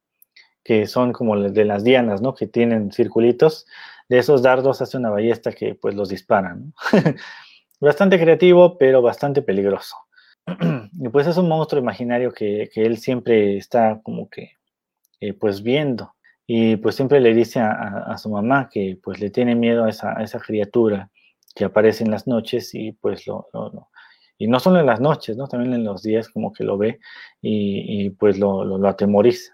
[0.87, 2.33] son como de las dianas, ¿no?
[2.33, 3.65] Que tienen circulitos.
[4.09, 6.73] De esos dardos hace una ballesta que pues los disparan.
[7.79, 9.95] bastante creativo, pero bastante peligroso.
[10.93, 14.53] y pues es un monstruo imaginario que, él siempre está como que
[15.19, 16.13] eh, pues viendo
[16.45, 20.21] y pues siempre le dice a, su mamá que pues le tiene miedo a esa,
[20.21, 21.09] esa, criatura
[21.55, 23.47] que aparece en las noches y pues lo,
[24.37, 25.47] y no solo en las noches, ¿no?
[25.47, 26.99] También en los días como que lo ve
[27.41, 29.53] y, pues lo, lo, atemoriza.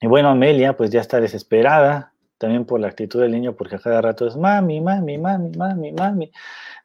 [0.00, 3.78] Y bueno, Amelia pues ya está desesperada también por la actitud del niño porque a
[3.78, 6.32] cada rato es mami, mami, mami, mami, mami,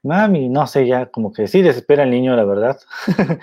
[0.03, 2.79] mami, no sé, ya como que sí desespera el niño, la verdad.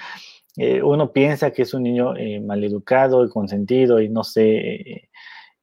[0.61, 5.09] Eh, uno piensa que es un niño eh, maleducado y consentido y no sé, eh,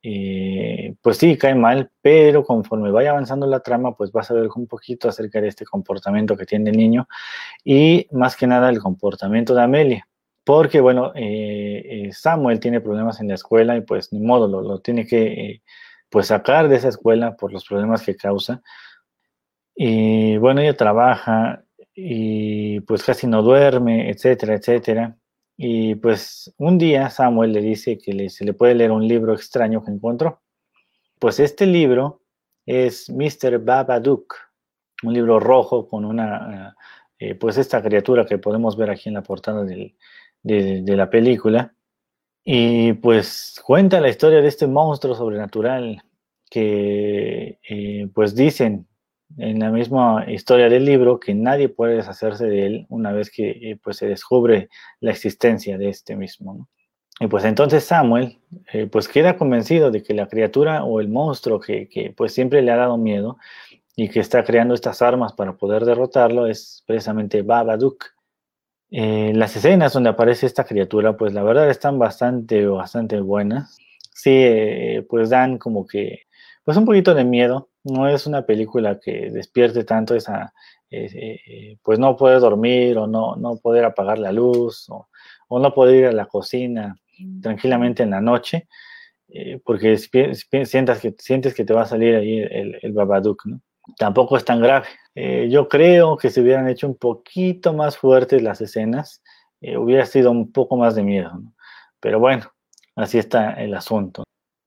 [0.08, 4.48] eh, pues sí, cae mal, pero conforme vaya avanzando la trama, pues vas a ver
[4.56, 7.08] un poquito acerca de este comportamiento que tiene el niño
[7.63, 10.08] y más que nada el comportamiento de Amelia.
[10.46, 14.80] Porque, bueno, eh, eh, Samuel tiene problemas en la escuela y pues ni modo, lo,
[14.80, 15.64] tiene que
[16.10, 18.62] pues sacar de esa escuela por los problemas que causa.
[19.76, 21.66] Y bueno, ella trabaja
[21.96, 25.18] y pues casi no duerme, etcétera, etcétera.
[25.58, 29.84] Y pues un día Samuel le dice que se le puede leer un libro extraño
[29.84, 30.41] que encontró.
[31.20, 32.22] Pues este libro
[32.66, 33.60] es Mr.
[33.60, 34.36] Babadook,
[35.04, 36.76] un libro rojo con una,
[37.20, 39.64] eh, pues esta criatura que podemos ver aquí en la portada
[40.46, 41.74] de, la película.
[42.43, 46.04] Y pues cuenta la historia de este monstruo sobrenatural
[46.50, 48.88] que eh, pues dicen
[49.38, 53.50] en la misma historia del libro que nadie puede deshacerse de él una vez que
[53.50, 54.70] eh, pues se descubre
[55.00, 56.70] la existencia de este mismo.
[57.20, 58.38] Y pues entonces Samuel,
[58.74, 62.62] eh, pues queda convencido de que la criatura o el monstruo que, que, pues siempre
[62.62, 63.38] le ha dado miedo
[63.96, 68.14] y que está creando estas armas para poder derrotarlo es precisamente Babadook.
[68.98, 73.78] Eh, las escenas donde aparece esta criatura, pues la verdad están bastante, bastante buenas.
[74.14, 76.22] Sí, eh, pues dan como que,
[76.64, 77.70] pues un poquito de miedo.
[77.84, 80.54] No es una película que despierte tanto esa,
[80.89, 85.10] eh, pues no poder dormir o no, no poder apagar la luz o,
[85.50, 86.98] no poder ir a la cocina
[87.41, 88.68] tranquilamente en la noche,
[89.66, 89.98] porque
[90.66, 93.62] sientas que, sientes que te va a salir ahí el, el Babadook, ¿no?
[93.98, 94.88] Tampoco es tan grave.
[95.16, 99.22] Eh, yo creo que si hubieran hecho un poquito más fuertes las escenas,
[99.62, 101.32] eh, hubiera sido un poco más de miedo.
[102.00, 102.52] Pero bueno,
[102.96, 104.24] así está el asunto.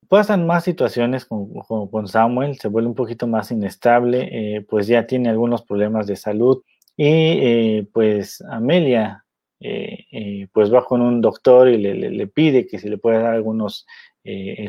[0.09, 5.29] Pasan más situaciones con, Samuel, se vuelve un poquito más inestable, eh, pues ya tiene
[5.29, 6.62] algunos problemas de salud
[6.97, 9.25] y pues Amelia
[10.53, 13.87] pues va con un doctor y le, le, pide que se le pueda dar algunos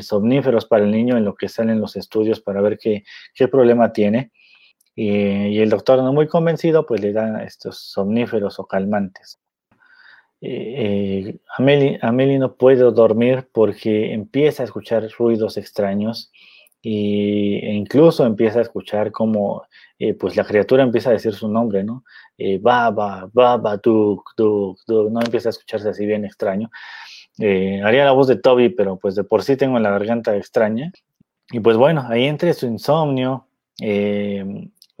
[0.00, 3.92] somníferos para el niño en lo que salen los estudios para ver qué, qué problema
[3.92, 4.30] tiene.
[5.02, 9.38] Y, el doctor no muy convencido, pues le da estos somníferos o calmantes.
[10.42, 16.30] Eh, Amelie, no puede dormir porque empieza a escuchar ruidos extraños
[16.82, 19.62] e incluso empieza a escuchar como
[19.98, 22.04] eh, pues la criatura empieza a decir su nombre, ¿no?
[22.36, 26.70] Eh, baba, baba, duk, duk, duk, no empieza a escucharse así bien extraño.
[27.38, 30.92] Eh, haría la voz de Toby, pero pues de por sí tengo la garganta extraña.
[31.50, 33.46] Y pues bueno, ahí entre su insomnio,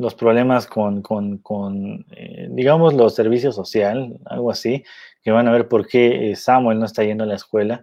[0.00, 4.82] los problemas con, eh, digamos, los servicios social, algo así,
[5.22, 7.82] que van a ver por qué eh, Samuel no está yendo a la escuela.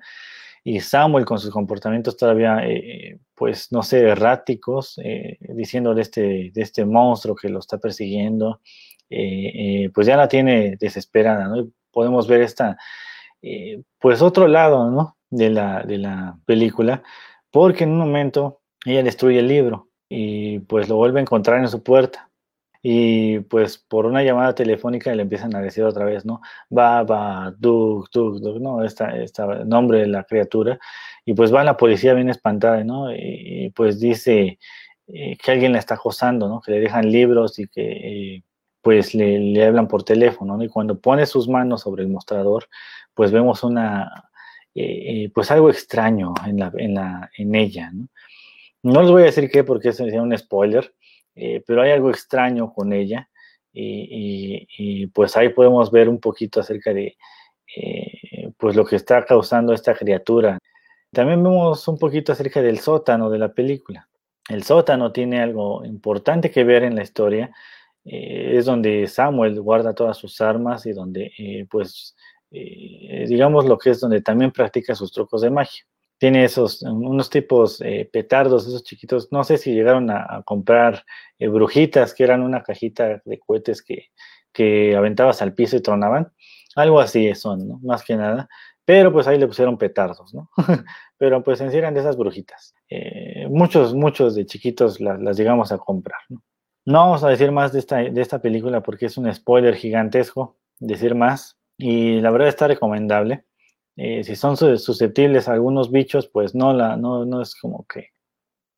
[0.64, 5.00] Y Samuel con sus comportamientos todavía, eh, pues, no sé, erráticos,
[5.40, 8.62] diciendo de este, de este monstruo que lo está persiguiendo,
[9.08, 11.70] pues ya la tiene desesperada, ¿no?
[11.92, 12.78] podemos ver esta,
[14.00, 15.18] pues, otro lado, ¿no?
[15.30, 17.04] De la, de la película,
[17.52, 21.68] porque en un momento ella destruye el libro y pues lo vuelve a encontrar en
[21.68, 22.30] su puerta.
[22.82, 26.42] Y pues por una llamada telefónica le empiezan a decir otra vez, ¿no?
[26.70, 28.84] Baba, Duk, Duk, Duk, ¿no?
[28.84, 30.80] Esta, esta nombre de la criatura.
[31.26, 33.14] Y pues va la policía bien espantada, ¿no?
[33.14, 34.60] Y, pues dice
[35.08, 36.62] eh, que alguien la está acosando, ¿no?
[36.62, 38.44] Que le dejan libros y que eh,
[38.82, 40.64] pues le, le, hablan por teléfono, ¿no?
[40.64, 42.70] Y cuando pone sus manos sobre el mostrador,
[43.14, 44.30] pues vemos una,
[44.76, 48.08] eh, pues algo extraño en, la, en, la, en ella, ¿no?
[48.84, 50.94] No les voy a decir qué porque sería un spoiler,
[51.36, 53.30] eh, pero hay algo extraño con ella
[53.74, 57.16] y, pues ahí podemos ver un poquito acerca de
[57.76, 60.58] eh, pues lo que está causando esta criatura.
[61.12, 64.08] También vemos un poquito acerca del sótano de la película.
[64.50, 67.52] El sótano tiene algo importante que ver en la historia.
[68.06, 72.16] Eh, es donde Samuel guarda todas sus armas y donde pues
[72.50, 75.84] digamos lo que es donde también practica sus trucos de magia
[76.18, 79.32] tiene esos, unos tipos eh, petardos, esos chiquitos.
[79.32, 81.06] No sé si llegaron a, comprar
[81.38, 84.08] eh, brujitas, que eran una cajita de cohetes que,
[84.52, 86.32] que aventabas al piso y tronaban.
[86.76, 87.80] Algo así son, ¿no?
[87.84, 88.50] Más que nada.
[88.86, 90.50] Pero pues ahí le pusieron petardos, ¿no?
[91.18, 92.74] Pero pues en sí eran de esas brujitas.
[92.90, 96.42] Eh, muchos, muchos de chiquitos las, llegamos a comprar, ¿no?
[96.86, 100.58] No vamos a decir más de esta, de esta película porque es un spoiler gigantesco,
[100.80, 101.60] decir más.
[101.78, 103.44] Y la verdad está recomendable.
[103.98, 108.10] Eh, si son susceptibles a algunos bichos, pues no, la, no, no es como que,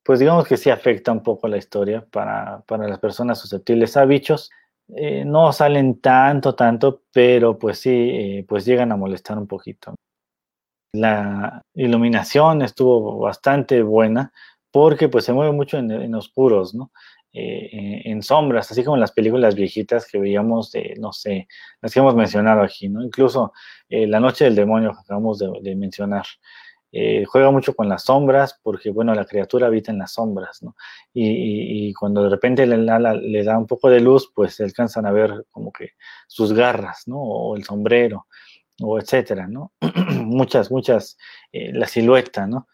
[0.02, 4.06] pues digamos que sí afecta un poco la historia para, para las personas susceptibles a
[4.06, 4.50] bichos.
[4.96, 9.94] Eh, no salen tanto, tanto, pero pues sí, eh, pues llegan a molestar un poquito.
[10.92, 14.32] La iluminación estuvo bastante buena
[14.72, 16.90] porque pues se mueve mucho en, en oscuros, ¿no?
[17.32, 21.46] Eh, en sombras, así como en las películas viejitas que veíamos de, no sé,
[21.80, 23.04] las que hemos mencionado aquí, ¿no?
[23.04, 23.52] Incluso
[23.88, 26.24] eh, La Noche del Demonio que acabamos de, mencionar.
[26.92, 30.74] Eh, juega mucho con las sombras porque, bueno, la criatura habita en las sombras, ¿no?
[31.14, 35.12] Y, cuando de repente le, le, da un poco de luz, pues se alcanzan a
[35.12, 35.92] ver como que
[36.26, 37.20] sus garras, ¿no?
[37.20, 38.26] O el sombrero,
[38.82, 39.72] o etcétera, ¿no?
[40.24, 41.16] muchas, muchas,
[41.52, 42.66] la silueta, ¿no?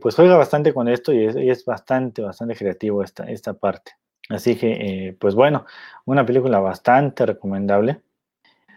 [0.00, 3.92] pues juega bastante con esto y es, y es, bastante, bastante creativo esta, esta parte.
[4.28, 5.66] Así que, eh, pues bueno,
[6.04, 8.00] una película bastante recomendable.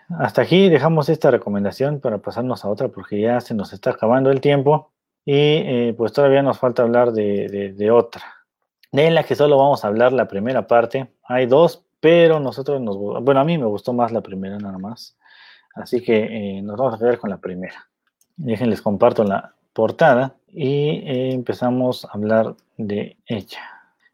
[0.09, 4.31] Hasta aquí dejamos esta recomendación para pasarnos a otra porque ya se nos está acabando
[4.31, 4.91] el tiempo
[5.25, 8.23] y eh, pues todavía nos falta hablar de, otra.
[8.91, 11.11] De la que solo vamos a hablar la primera parte.
[11.23, 12.97] Hay dos, pero nosotros nos...
[12.97, 15.17] Bueno, a mí me gustó más la primera nada más.
[15.75, 17.89] Así que eh, nos vamos a quedar con la primera.
[18.37, 21.01] Déjenles comparto la portada y
[21.33, 23.59] empezamos a hablar de ella.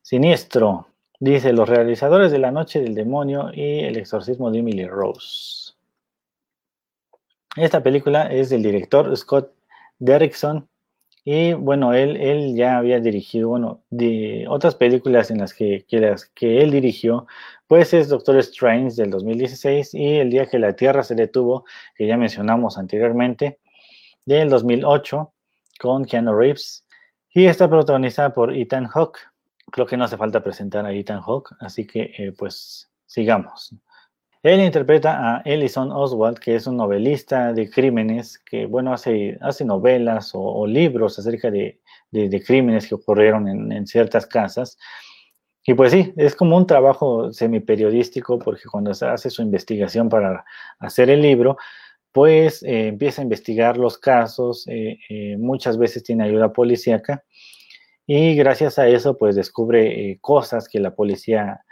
[0.02, 0.88] Siniestro,
[1.26, 5.71] Dice, los realizadores de La Noche del Demonio y El exorcismo de Emily Rose.
[7.55, 9.53] Esta película es del director Scott
[9.99, 10.67] Derrickson.
[11.24, 16.01] Y bueno, él, él ya había dirigido, bueno, de otras películas en las que, que,
[16.01, 17.26] las que él dirigió,
[17.67, 21.63] pues es Doctor Strange del 2016 y El día que la Tierra se detuvo,
[21.95, 23.59] que ya mencionamos anteriormente,
[24.26, 25.32] del 2008,
[25.80, 26.86] con Keanu Reeves.
[27.34, 29.33] Y está protagonizada por Ethan Hawke.
[29.74, 33.76] Creo que no hace falta presentar a Ethan Hawke, así que eh, pues sigamos.
[34.43, 39.65] Él interpreta a Ellison Oswald, que es un novelista de crímenes, que, bueno, hace, hace
[39.65, 41.80] novelas o, libros acerca de,
[42.45, 44.78] crímenes que ocurrieron en, ciertas casas.
[45.65, 50.45] Y pues sí, es como un trabajo semiperiodístico, porque cuando se hace su investigación para
[50.78, 51.57] hacer el libro,
[52.11, 57.24] pues eh, empieza a investigar los casos, eh, eh, muchas veces tiene ayuda policíaca,
[58.06, 61.64] y gracias a eso, pues descubre cosas que la policía,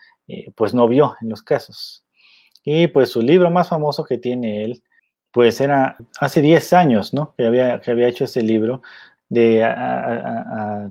[0.56, 2.06] pues no vio en los casos.
[2.64, 4.84] Y pues su libro más famoso que tiene él,
[5.32, 7.34] pues era hace 10 años, ¿no?
[7.36, 8.82] Que había, que había hecho ese libro
[9.30, 9.60] de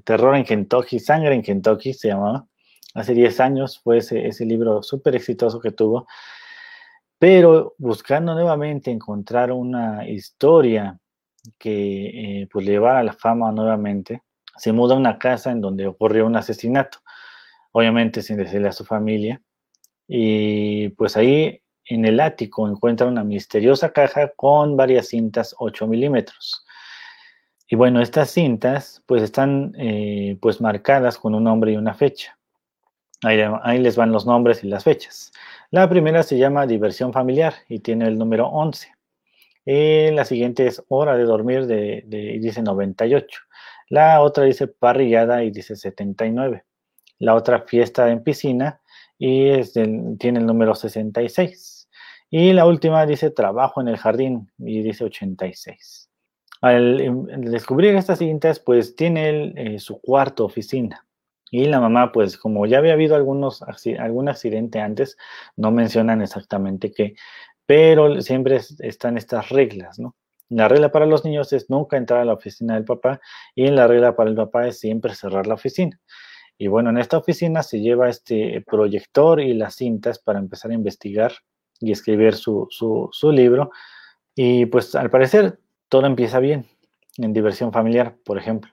[0.05, 2.47] Terror en Kentucky, Sangre en Kentucky se llamaba.
[2.95, 6.07] Hace 10 años fue ese, ese libro súper exitoso que tuvo.
[7.18, 10.99] Pero buscando nuevamente encontrar una historia
[11.59, 14.22] que eh, pues le llevara a la fama nuevamente,
[14.57, 16.98] se muda a una casa en donde ocurrió un asesinato,
[17.72, 19.40] obviamente sin decirle a su familia,
[20.07, 26.64] y pues ahí en el ático encuentra una misteriosa caja con varias cintas 8 milímetros.
[27.68, 32.36] Y bueno, estas cintas pues están eh, pues marcadas con un nombre y una fecha.
[33.22, 35.30] Ahí, ahí, les van los nombres y las fechas.
[35.70, 38.92] La primera se llama Diversión Familiar y tiene el número 11.
[39.66, 43.40] Eh, la siguiente es Hora de Dormir de, y dice 98.
[43.91, 46.64] La otra dice Parrillada y dice 79.
[47.18, 48.80] La otra Fiesta en Piscina
[49.18, 49.51] y
[50.16, 51.88] tiene el número 66.
[52.30, 56.09] Y la última dice Trabajo en el Jardín y dice 86.
[56.61, 61.07] Al, em, descubrir estas cintas, pues tiene eh, su cuarto oficina.
[61.51, 63.64] Y la mamá, pues como ya había habido algunos,
[63.99, 65.16] algún accidente antes,
[65.57, 67.14] no mencionan exactamente qué,
[67.66, 70.14] pero siempre están estas reglas, ¿no?
[70.51, 73.20] La regla para los niños es nunca entrar a la oficina del papá
[73.55, 75.98] y la regla para el papá es siempre cerrar la oficina.
[76.59, 80.74] Y bueno, en esta oficina se lleva este proyector y las cintas para empezar a
[80.74, 81.32] investigar
[81.78, 83.70] y escribir su, su, libro.
[84.34, 86.66] Y pues al parecer todo empieza bien
[87.16, 88.70] en diversión familiar, por ejemplo.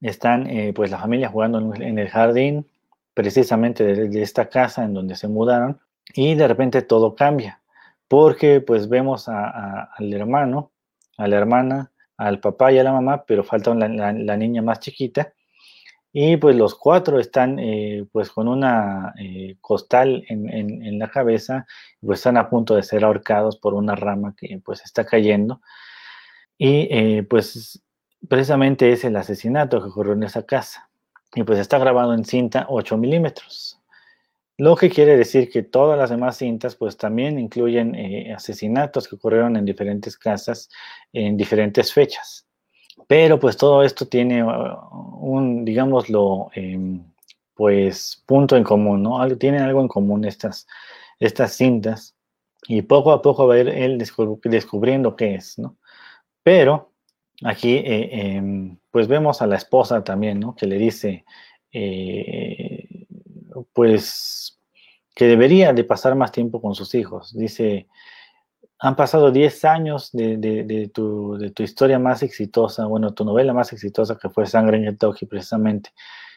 [0.00, 2.68] Están eh, pues la familia jugando en el jardín,
[3.14, 5.80] precisamente de, esta casa en donde se mudaron,
[6.12, 7.62] y de repente todo cambia,
[8.08, 10.70] porque pues vemos al hermano,
[11.16, 15.32] a la hermana, al papá y a la mamá, pero falta la niña más chiquita,
[16.16, 21.66] y pues los cuatro están eh, pues con una eh, costal en, la cabeza,
[22.00, 25.60] pues están a punto de ser ahorcados por una rama que pues está cayendo.
[26.56, 27.82] Y eh, pues
[28.28, 30.88] precisamente es el asesinato que ocurrió en esa casa.
[31.34, 33.80] Y pues está grabado en cinta 8 milímetros.
[34.56, 37.96] Lo que quiere decir que todas las demás cintas pues también incluyen
[38.34, 40.68] asesinatos que ocurrieron en diferentes casas
[41.12, 42.44] en diferentes fechas.
[43.08, 44.78] Pero pues todo esto tiene uh,
[45.20, 47.04] un, digámoslo, em,
[47.54, 49.36] pues punto en común, ¿no?
[49.36, 50.66] Tienen algo en común estas,
[51.20, 52.16] estas cintas
[52.66, 55.76] y poco a poco va a ir él descubriendo qué es, ¿no?
[56.42, 56.92] Pero
[57.44, 60.54] aquí eh, em, pues vemos a la esposa también, ¿no?
[60.56, 61.24] Que le dice,
[61.72, 62.88] eh,
[63.72, 64.58] pues
[65.14, 67.32] que debería de pasar más tiempo con sus hijos.
[67.34, 67.86] Dice,
[68.78, 74.28] han pasado 10 años de, tu, historia más exitosa, bueno, tu novela más exitosa que
[74.28, 75.90] fue Sangre en Kentucky precisamente.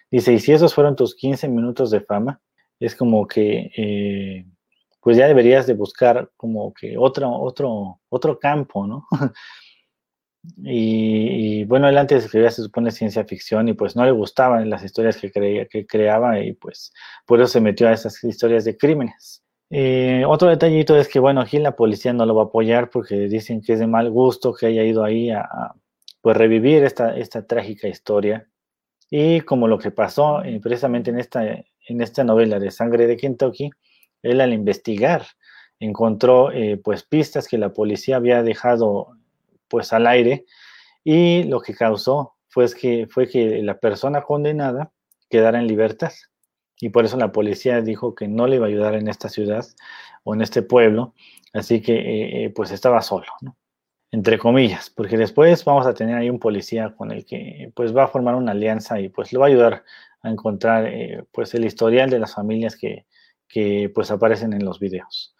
[0.09, 2.39] Dice, y si esos fueron tus 15 minutos de fama,
[2.79, 4.45] es como que, eh,
[5.01, 9.07] pues ya deberías de buscar como que otro, otro, otro campo, ¿no?
[10.57, 14.83] y, bueno, él antes escribía, se supone, ciencia ficción y pues no le gustaban las
[14.83, 16.93] historias que, creía, que creaba y pues
[17.25, 19.43] por eso se metió a esas historias de crímenes.
[19.69, 23.27] Eh, otro detallito es que, bueno, aquí la policía no lo va a apoyar porque
[23.27, 25.73] dicen que es de mal gusto que haya ido ahí a,
[26.21, 28.47] pues, revivir esta, esta trágica historia.
[29.09, 33.17] Y como lo que pasó eh, precisamente en esta, en esta novela de Sangre de
[33.17, 33.69] Kentucky,
[34.21, 35.25] él al investigar
[35.79, 39.16] encontró eh, pues pistas que la policía había dejado
[39.67, 40.45] pues al aire
[41.03, 44.91] y lo que causó fue que, fue que la persona condenada
[45.29, 46.11] quedara en libertad
[46.79, 49.65] y por eso la policía dijo que no le iba a ayudar en esta ciudad
[50.23, 51.13] o en este pueblo,
[51.53, 53.27] así que eh, eh, pues estaba solo,
[54.11, 58.03] entre comillas, porque después vamos a tener ahí un policía con el que pues va
[58.03, 59.83] a formar una alianza y pues le va a ayudar
[60.21, 63.05] a encontrar eh, pues el historial de las familias que,
[63.47, 65.35] que pues aparecen en los videos.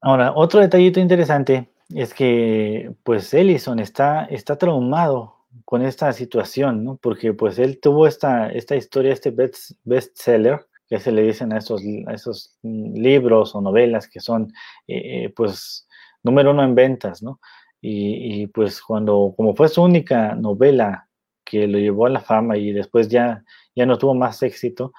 [0.00, 6.96] Ahora, otro detallito interesante es que pues Ellison está, está traumado con esta situación, ¿no?
[6.96, 11.58] Porque pues él tuvo esta, esta historia, este best, bestseller, que se le dicen a
[11.58, 11.82] esos,
[12.12, 14.52] esos libros o novelas que son,
[14.86, 15.88] eh, pues,
[16.22, 17.40] número uno en ventas, ¿no?
[17.80, 21.08] Y, pues cuando, como fue su única novela
[21.44, 23.44] que lo llevó a la fama y después ya,
[23.76, 24.92] ya no tuvo más éxito,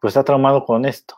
[0.00, 1.16] pues está traumado con esto.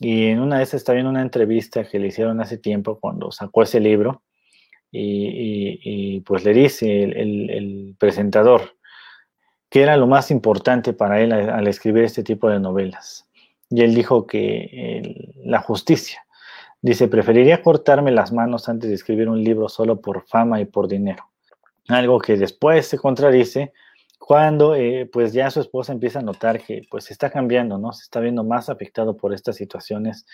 [0.00, 3.62] Y en una esas está viendo una entrevista que le hicieron hace tiempo cuando sacó
[3.62, 4.22] ese libro
[4.90, 8.76] y, pues le dice el, presentador
[9.70, 13.28] que era lo más importante para él al, escribir este tipo de novelas.
[13.68, 16.24] Y él dijo que la justicia.
[16.80, 20.86] Dice, preferiría cortarme las manos antes de escribir un libro solo por fama y por
[20.86, 21.24] dinero.
[21.88, 23.72] Algo que después se contradice
[24.18, 27.92] cuando eh, pues ya su esposa empieza a notar que pues está cambiando, ¿no?
[27.92, 30.26] Se está viendo más afectado por estas situaciones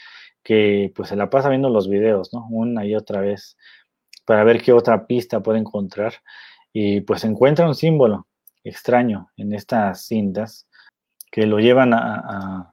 [0.43, 2.47] que pues se la pasa viendo los videos, ¿no?
[2.51, 3.57] Una y otra vez
[4.25, 6.15] para ver qué otra pista puede encontrar
[6.73, 8.27] y pues encuentra un símbolo
[8.65, 10.67] extraño en estas cintas
[11.31, 12.73] que lo llevan a,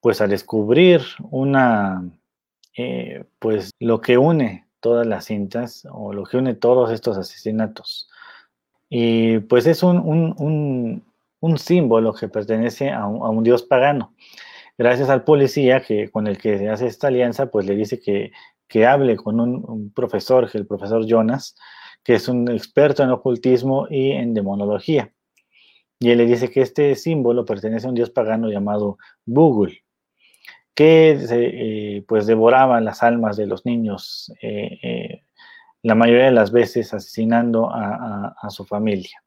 [0.00, 2.02] pues a descubrir una
[2.76, 8.08] eh, pues lo que une todas las cintas o lo que une todos estos asesinatos
[8.88, 11.02] y pues es un,
[11.56, 14.14] símbolo que pertenece a un, dios pagano.
[14.78, 18.32] Gracias al policía que, con el que se hace esta alianza, pues le dice que,
[18.68, 21.56] que hable con un, profesor, el profesor Jonas,
[22.02, 25.12] que es un experto en ocultismo y en demonología.
[25.98, 29.78] Y él le dice que este símbolo pertenece a un dios pagano llamado Bugul,
[30.74, 35.22] que eh, pues devoraba las almas de los niños eh, eh,
[35.86, 39.22] la mayoría de las veces asesinando a, su familia.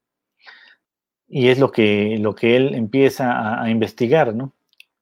[1.28, 4.54] Y es lo que, lo que él empieza a, investigar, ¿no?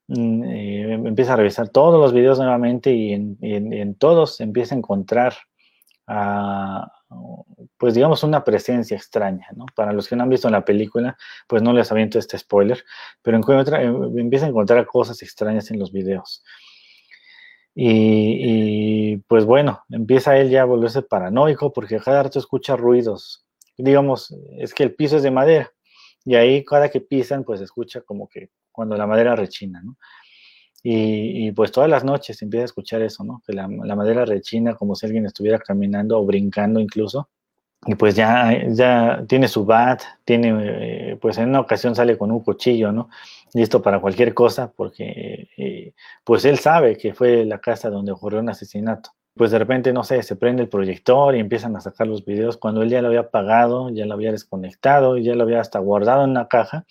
[0.08, 5.34] Mm, eh, empieza a revisar todos los videos nuevamente y en, todos empieza a encontrar,
[7.78, 9.66] pues digamos, una presencia extraña, ¿no?
[9.76, 12.84] Para los que no han visto la película, pues no les aviento este spoiler,
[13.22, 16.44] pero eh, empieza a encontrar cosas extrañas en los videos.
[17.80, 23.46] Y, pues bueno, empieza él ya a volverse paranoico porque cada rato escucha ruidos.
[23.78, 25.72] Digamos, es que el piso es de madera
[26.26, 29.98] y ahí cada que pisan pues escucha como que cuando la madera rechina, ¿no?
[30.84, 33.42] Y, pues todas las noches empieza a escuchar eso, ¿no?
[33.46, 37.28] Que la, madera rechina como si alguien estuviera caminando o brincando incluso.
[37.86, 40.54] Y pues ya, ya tiene su bat, tiene,
[41.12, 43.10] eh, pues en una ocasión sale con un cuchillo, ¿no?
[43.54, 48.40] listo para cualquier cosa, porque eh, pues él sabe que fue la casa donde ocurrió
[48.40, 49.10] un asesinato.
[49.36, 52.58] Pues de repente, no sé, se prende el proyector y empiezan a sacar los videos
[52.58, 56.24] cuando él ya lo había apagado, ya lo había desconectado, ya lo había hasta guardado
[56.24, 56.86] en una caja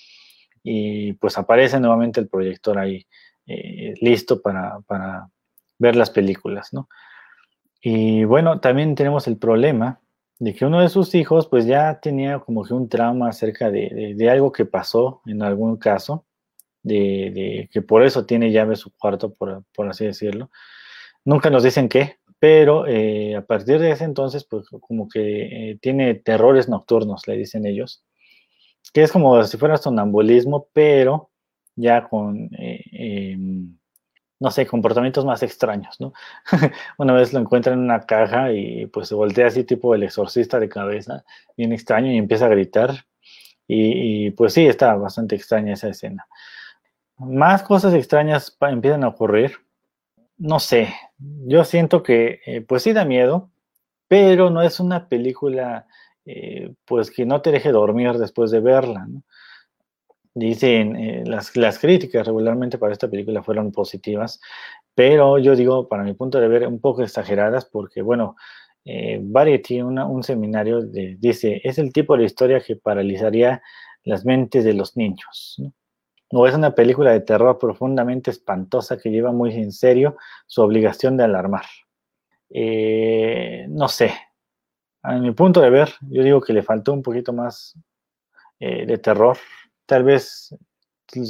[0.69, 3.07] y pues aparece nuevamente el proyector ahí
[3.47, 5.29] eh, listo para, para,
[5.79, 6.89] ver las películas, ¿no?
[7.81, 10.01] Y bueno, también tenemos el problema
[10.39, 14.15] de que uno de sus hijos pues ya tenía como que un trauma acerca de,
[14.17, 16.25] de algo que pasó en algún caso
[16.87, 20.51] de, que por eso tiene llave su cuarto, por, así decirlo.
[21.25, 25.79] Nunca nos dicen qué, pero eh, a partir de ese entonces, pues como que eh,
[25.81, 28.05] tiene terrores nocturnos, le dicen ellos,
[28.97, 31.31] que es como si fuera sonambulismo, pero
[31.75, 33.77] ya con, eh, em,
[34.41, 36.15] no sé, comportamientos más extraños, ¿no?
[36.99, 40.59] una vez lo encuentra en una caja y pues se voltea así tipo el exorcista
[40.59, 41.25] de cabeza,
[41.59, 43.05] bien extraño, y empieza a gritar.
[43.69, 46.27] y pues sí, está bastante extraña esa escena
[47.19, 49.59] más cosas extrañas empiezan a ocurrir.
[50.39, 53.51] No sé, yo siento que eh, pues sí da miedo,
[54.09, 55.87] pero no es una película
[56.27, 59.07] eh, pues que no te deje dormir después de verla.
[60.35, 64.41] Dicen, eh, las, las, críticas regularmente para esta película fueron positivas,
[64.95, 68.37] pero yo digo, para mi punto de ver, un poco exageradas, porque bueno,
[68.85, 73.61] Variety, un seminario, dice, es el tipo de historia que paralizaría
[74.05, 75.57] las mentes de los niños.
[75.59, 75.73] ¿no?
[76.33, 80.17] o es una película de terror profundamente espantosa que lleva muy en serio
[80.47, 81.65] su obligación de alarmar.
[82.51, 84.13] Eh, no sé,
[85.03, 87.79] a mi punto de ver, yo digo que le faltó un poquito más
[88.59, 89.37] eh, de terror.
[89.87, 90.55] Tal vez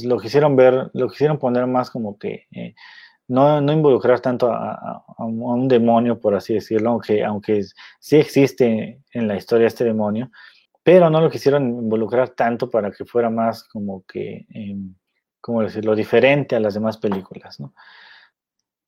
[0.04, 2.74] lo quisieron ver, lo quisieron poner más como que eh,
[3.28, 7.64] no, involucrar tanto a, un demonio, por así decirlo, aunque, aunque
[7.98, 10.30] sí existe en la historia este demonio,
[10.82, 14.76] pero no lo quisieron involucrar tanto para que fuera más como que, eh,
[15.40, 17.58] ¿cómo decirlo?, diferente a las demás películas.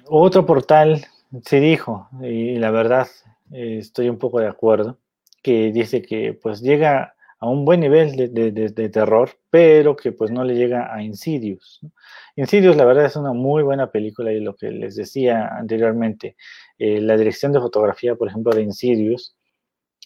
[0.07, 1.05] Otro portal
[1.45, 3.09] se dijo, y la verdad
[3.53, 4.99] eh, estoy un poco de acuerdo,
[5.43, 10.43] que dice que pues llega a un buen nivel de, terror, pero que pues no
[10.45, 11.81] le llega a Insidious.
[12.35, 16.37] Insidious la verdad es una muy buena película y lo que les decía anteriormente,
[16.79, 19.37] eh, la dirección de fotografía, por ejemplo, de Insidious,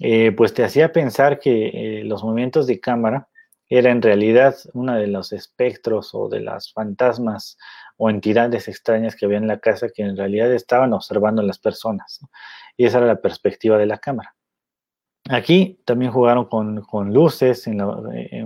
[0.00, 3.28] eh, pues te hacía pensar que los movimientos de cámara
[3.68, 7.56] era en realidad uno de los espectros o de las fantasmas
[7.96, 11.58] o entidades extrañas que había en la casa que en realidad estaban observando a las
[11.58, 12.20] personas.
[12.76, 14.34] Y esa era la perspectiva de la cámara.
[15.30, 17.78] Aquí también jugaron con, luces, en,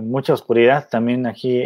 [0.09, 0.87] mucha oscuridad.
[0.89, 1.61] También aquí,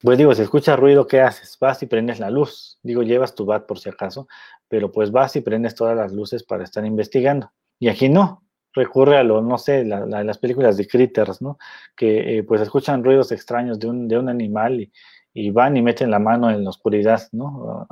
[0.00, 1.58] pues digo, si escuchas ruido, ¿qué haces?
[1.60, 2.78] Vas y prendes la luz.
[2.82, 4.26] Digo, llevas tu bat por si acaso,
[4.68, 7.52] pero pues vas y prendes todas las luces para estar investigando.
[7.78, 11.58] Y aquí no, recurre a lo, no sé, las películas de Critters, ¿no?
[11.96, 14.92] Que eh, pues escuchan ruidos extraños de un, de un animal y,
[15.32, 17.86] y, van y meten la mano en la oscuridad, ¿no?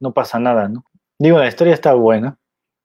[0.00, 0.84] no pasa nada, ¿no?
[1.18, 2.38] Digo, la historia está buena,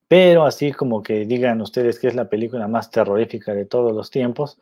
[0.08, 4.12] pero así como que digan ustedes que es la película más terrorífica de todos los
[4.12, 4.60] tiempos,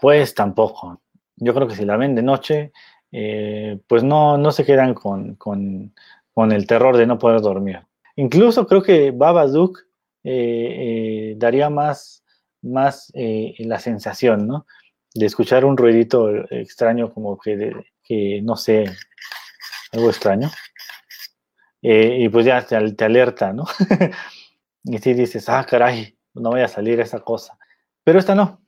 [0.00, 1.00] pues tampoco.
[1.36, 2.72] Yo creo que si la ven de noche,
[3.10, 5.94] eh, pues no, no se quedan con, con,
[6.32, 7.80] con, el terror de no poder dormir.
[8.16, 9.80] Incluso creo que Babadook
[10.24, 12.24] eh, eh, daría más,
[12.62, 14.66] más la sensación, ¿no?
[15.14, 18.86] De escuchar un ruidito extraño como que, que no sé,
[19.92, 20.50] algo extraño.
[21.82, 23.64] Y pues ya te, alerta, ¿no?
[24.84, 27.56] Y si dices, ah, caray, no voy a salir esa cosa.
[28.02, 28.60] Pero esta no.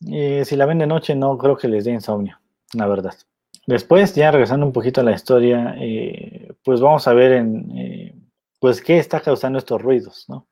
[0.00, 2.40] si la ven de noche, no creo que les dé insomnio,
[2.72, 3.14] la verdad.
[3.66, 8.14] Después, ya regresando un poquito a la historia, eh, pues vamos a ver en, eh,
[8.60, 10.48] pues qué está causando estos ruidos, ¿no?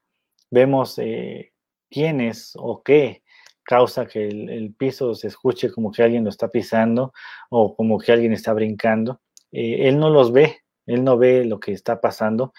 [0.51, 1.53] Vemos eh,
[1.91, 3.23] quién es o qué
[3.65, 7.13] causa que el, piso se escuche como que alguien lo está pisando
[7.51, 9.21] o como que alguien está brincando.
[9.51, 12.53] él no los ve, él no ve lo que está pasando,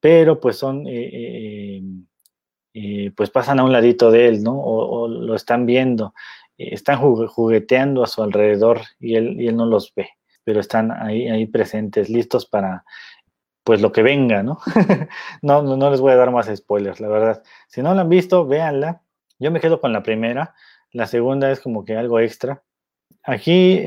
[0.00, 1.82] pero pues son, eh, eh,
[2.74, 4.58] eh, pues pasan a un ladito de él, ¿no?
[4.60, 6.14] O, lo están viendo,
[6.58, 10.10] están jugueteando a su alrededor y él, y él no los ve,
[10.44, 12.84] pero están ahí, ahí presentes, listos para,
[13.64, 14.58] pues lo que venga, ¿no?
[15.42, 17.42] no, no, les voy a dar más spoilers, la verdad.
[17.66, 19.02] Si no la han visto, véanla.
[19.38, 20.54] Yo me quedo con la primera.
[20.92, 22.62] La segunda es como que algo extra.
[23.26, 23.80] Aquí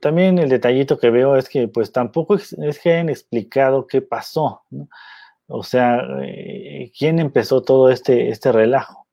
[0.00, 4.62] también el detallito que veo es que pues tampoco es, que hayan explicado qué pasó.
[4.70, 4.88] ¿no?
[5.48, 9.06] O sea, eh, ¿quién empezó todo este, este relajo?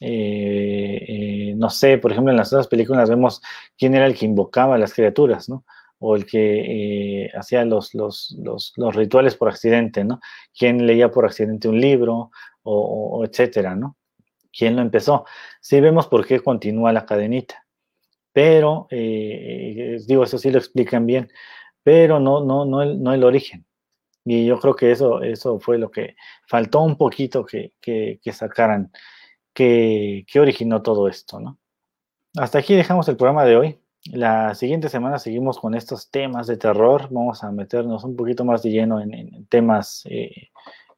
[0.00, 3.40] Eh, eh, no sé, por ejemplo, en las otras películas vemos
[3.76, 5.64] quién era el que invocaba a las criaturas, ¿no?
[5.98, 10.20] O el que hacía los, los, los, los, rituales por accidente, ¿no?
[10.56, 12.30] ¿Quién leía por accidente un libro,
[12.62, 13.96] o, etcétera, ¿no?
[14.52, 15.24] ¿Quién lo empezó?
[15.60, 17.66] Sí vemos por qué continúa la cadenita,
[18.32, 21.28] pero, digo, eso sí lo explican bien,
[21.82, 23.66] pero no, no, no, no el origen.
[24.30, 26.14] Y yo creo que eso, eso fue lo que
[26.46, 28.92] faltó un poquito que, que, sacaran,
[29.54, 31.58] que, que, originó todo esto, ¿no?
[32.36, 33.80] Hasta aquí dejamos el programa de hoy.
[34.12, 37.08] La siguiente semana seguimos con estos temas de terror.
[37.10, 40.50] Vamos a meternos un poquito más de lleno en, temas, eh,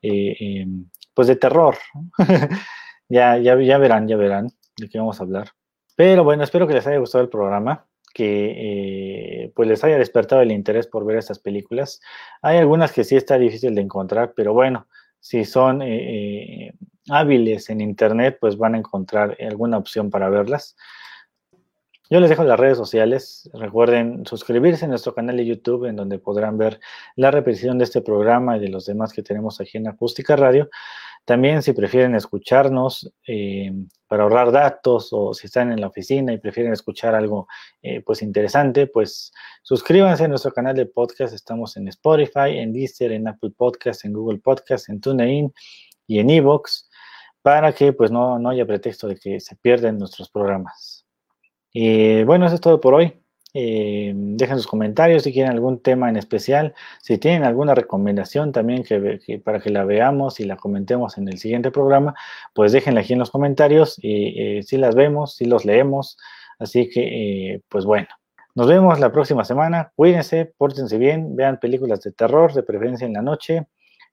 [0.03, 1.77] eh, em, pues de terror.
[3.09, 5.51] ya, ya, ya verán, ya verán de qué vamos a hablar.
[6.01, 7.85] Pero bueno, espero que les haya gustado el programa
[8.15, 12.01] que eh, pues les haya despertado el interés por ver estas películas.
[12.41, 14.89] Hay algunas que sí está difícil de encontrar, pero bueno,
[15.19, 16.73] si son eh, eh,
[17.11, 20.75] hábiles en internet, pues van a encontrar alguna opción para verlas.
[22.13, 23.49] Yo les dejo las redes sociales.
[23.55, 26.81] Recuerden suscribirse a nuestro canal de YouTube, en donde podrán ver
[27.15, 30.69] la repetición de este programa y de los demás que tenemos aquí en Acústica Radio.
[31.25, 33.71] También si prefieren escucharnos eh,
[34.09, 37.47] para ahorrar datos o si están en la oficina y prefieren escuchar algo
[37.81, 39.33] eh, pues interesante, pues
[39.63, 41.33] suscríbanse a nuestro canal de podcast.
[41.33, 45.55] Estamos en Spotify, en Deezer, en Apple Podcasts, en Google Podcasts, en TuneIn
[46.09, 46.91] y en Evox
[47.41, 51.00] para que pues no, no haya pretexto de que se pierdan nuestros programas.
[51.73, 53.21] Y bueno, eso es todo por hoy.
[53.53, 58.85] Eh, dejen sus comentarios si quieren algún tema en especial, si tienen alguna recomendación también
[58.85, 62.15] que, para que la veamos y la comentemos en el siguiente programa,
[62.55, 66.17] pues déjenla aquí en los comentarios y eh, si las vemos, si los leemos.
[66.59, 68.09] Así que, eh, pues bueno,
[68.55, 69.93] nos vemos la próxima semana.
[69.97, 73.67] Cuídense, pórtense bien, vean películas de terror, de preferencia en la noche.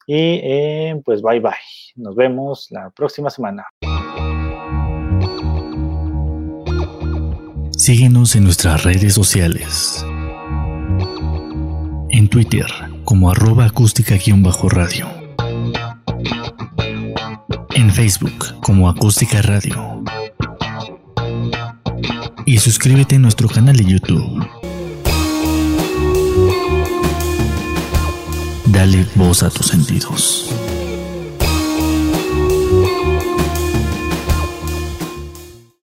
[0.10, 1.52] Y pues bye bye.
[1.98, 3.68] Nos vemos la próxima semana.
[7.88, 10.06] Síguenos en nuestras redes sociales.
[12.10, 12.66] En Twitter
[13.06, 15.08] como arroba acústica-radio.
[17.76, 20.04] En Facebook como acústica radio.
[22.46, 24.46] Y suscríbete a nuestro canal de YouTube.
[28.66, 30.54] Dale voz a tus sentidos.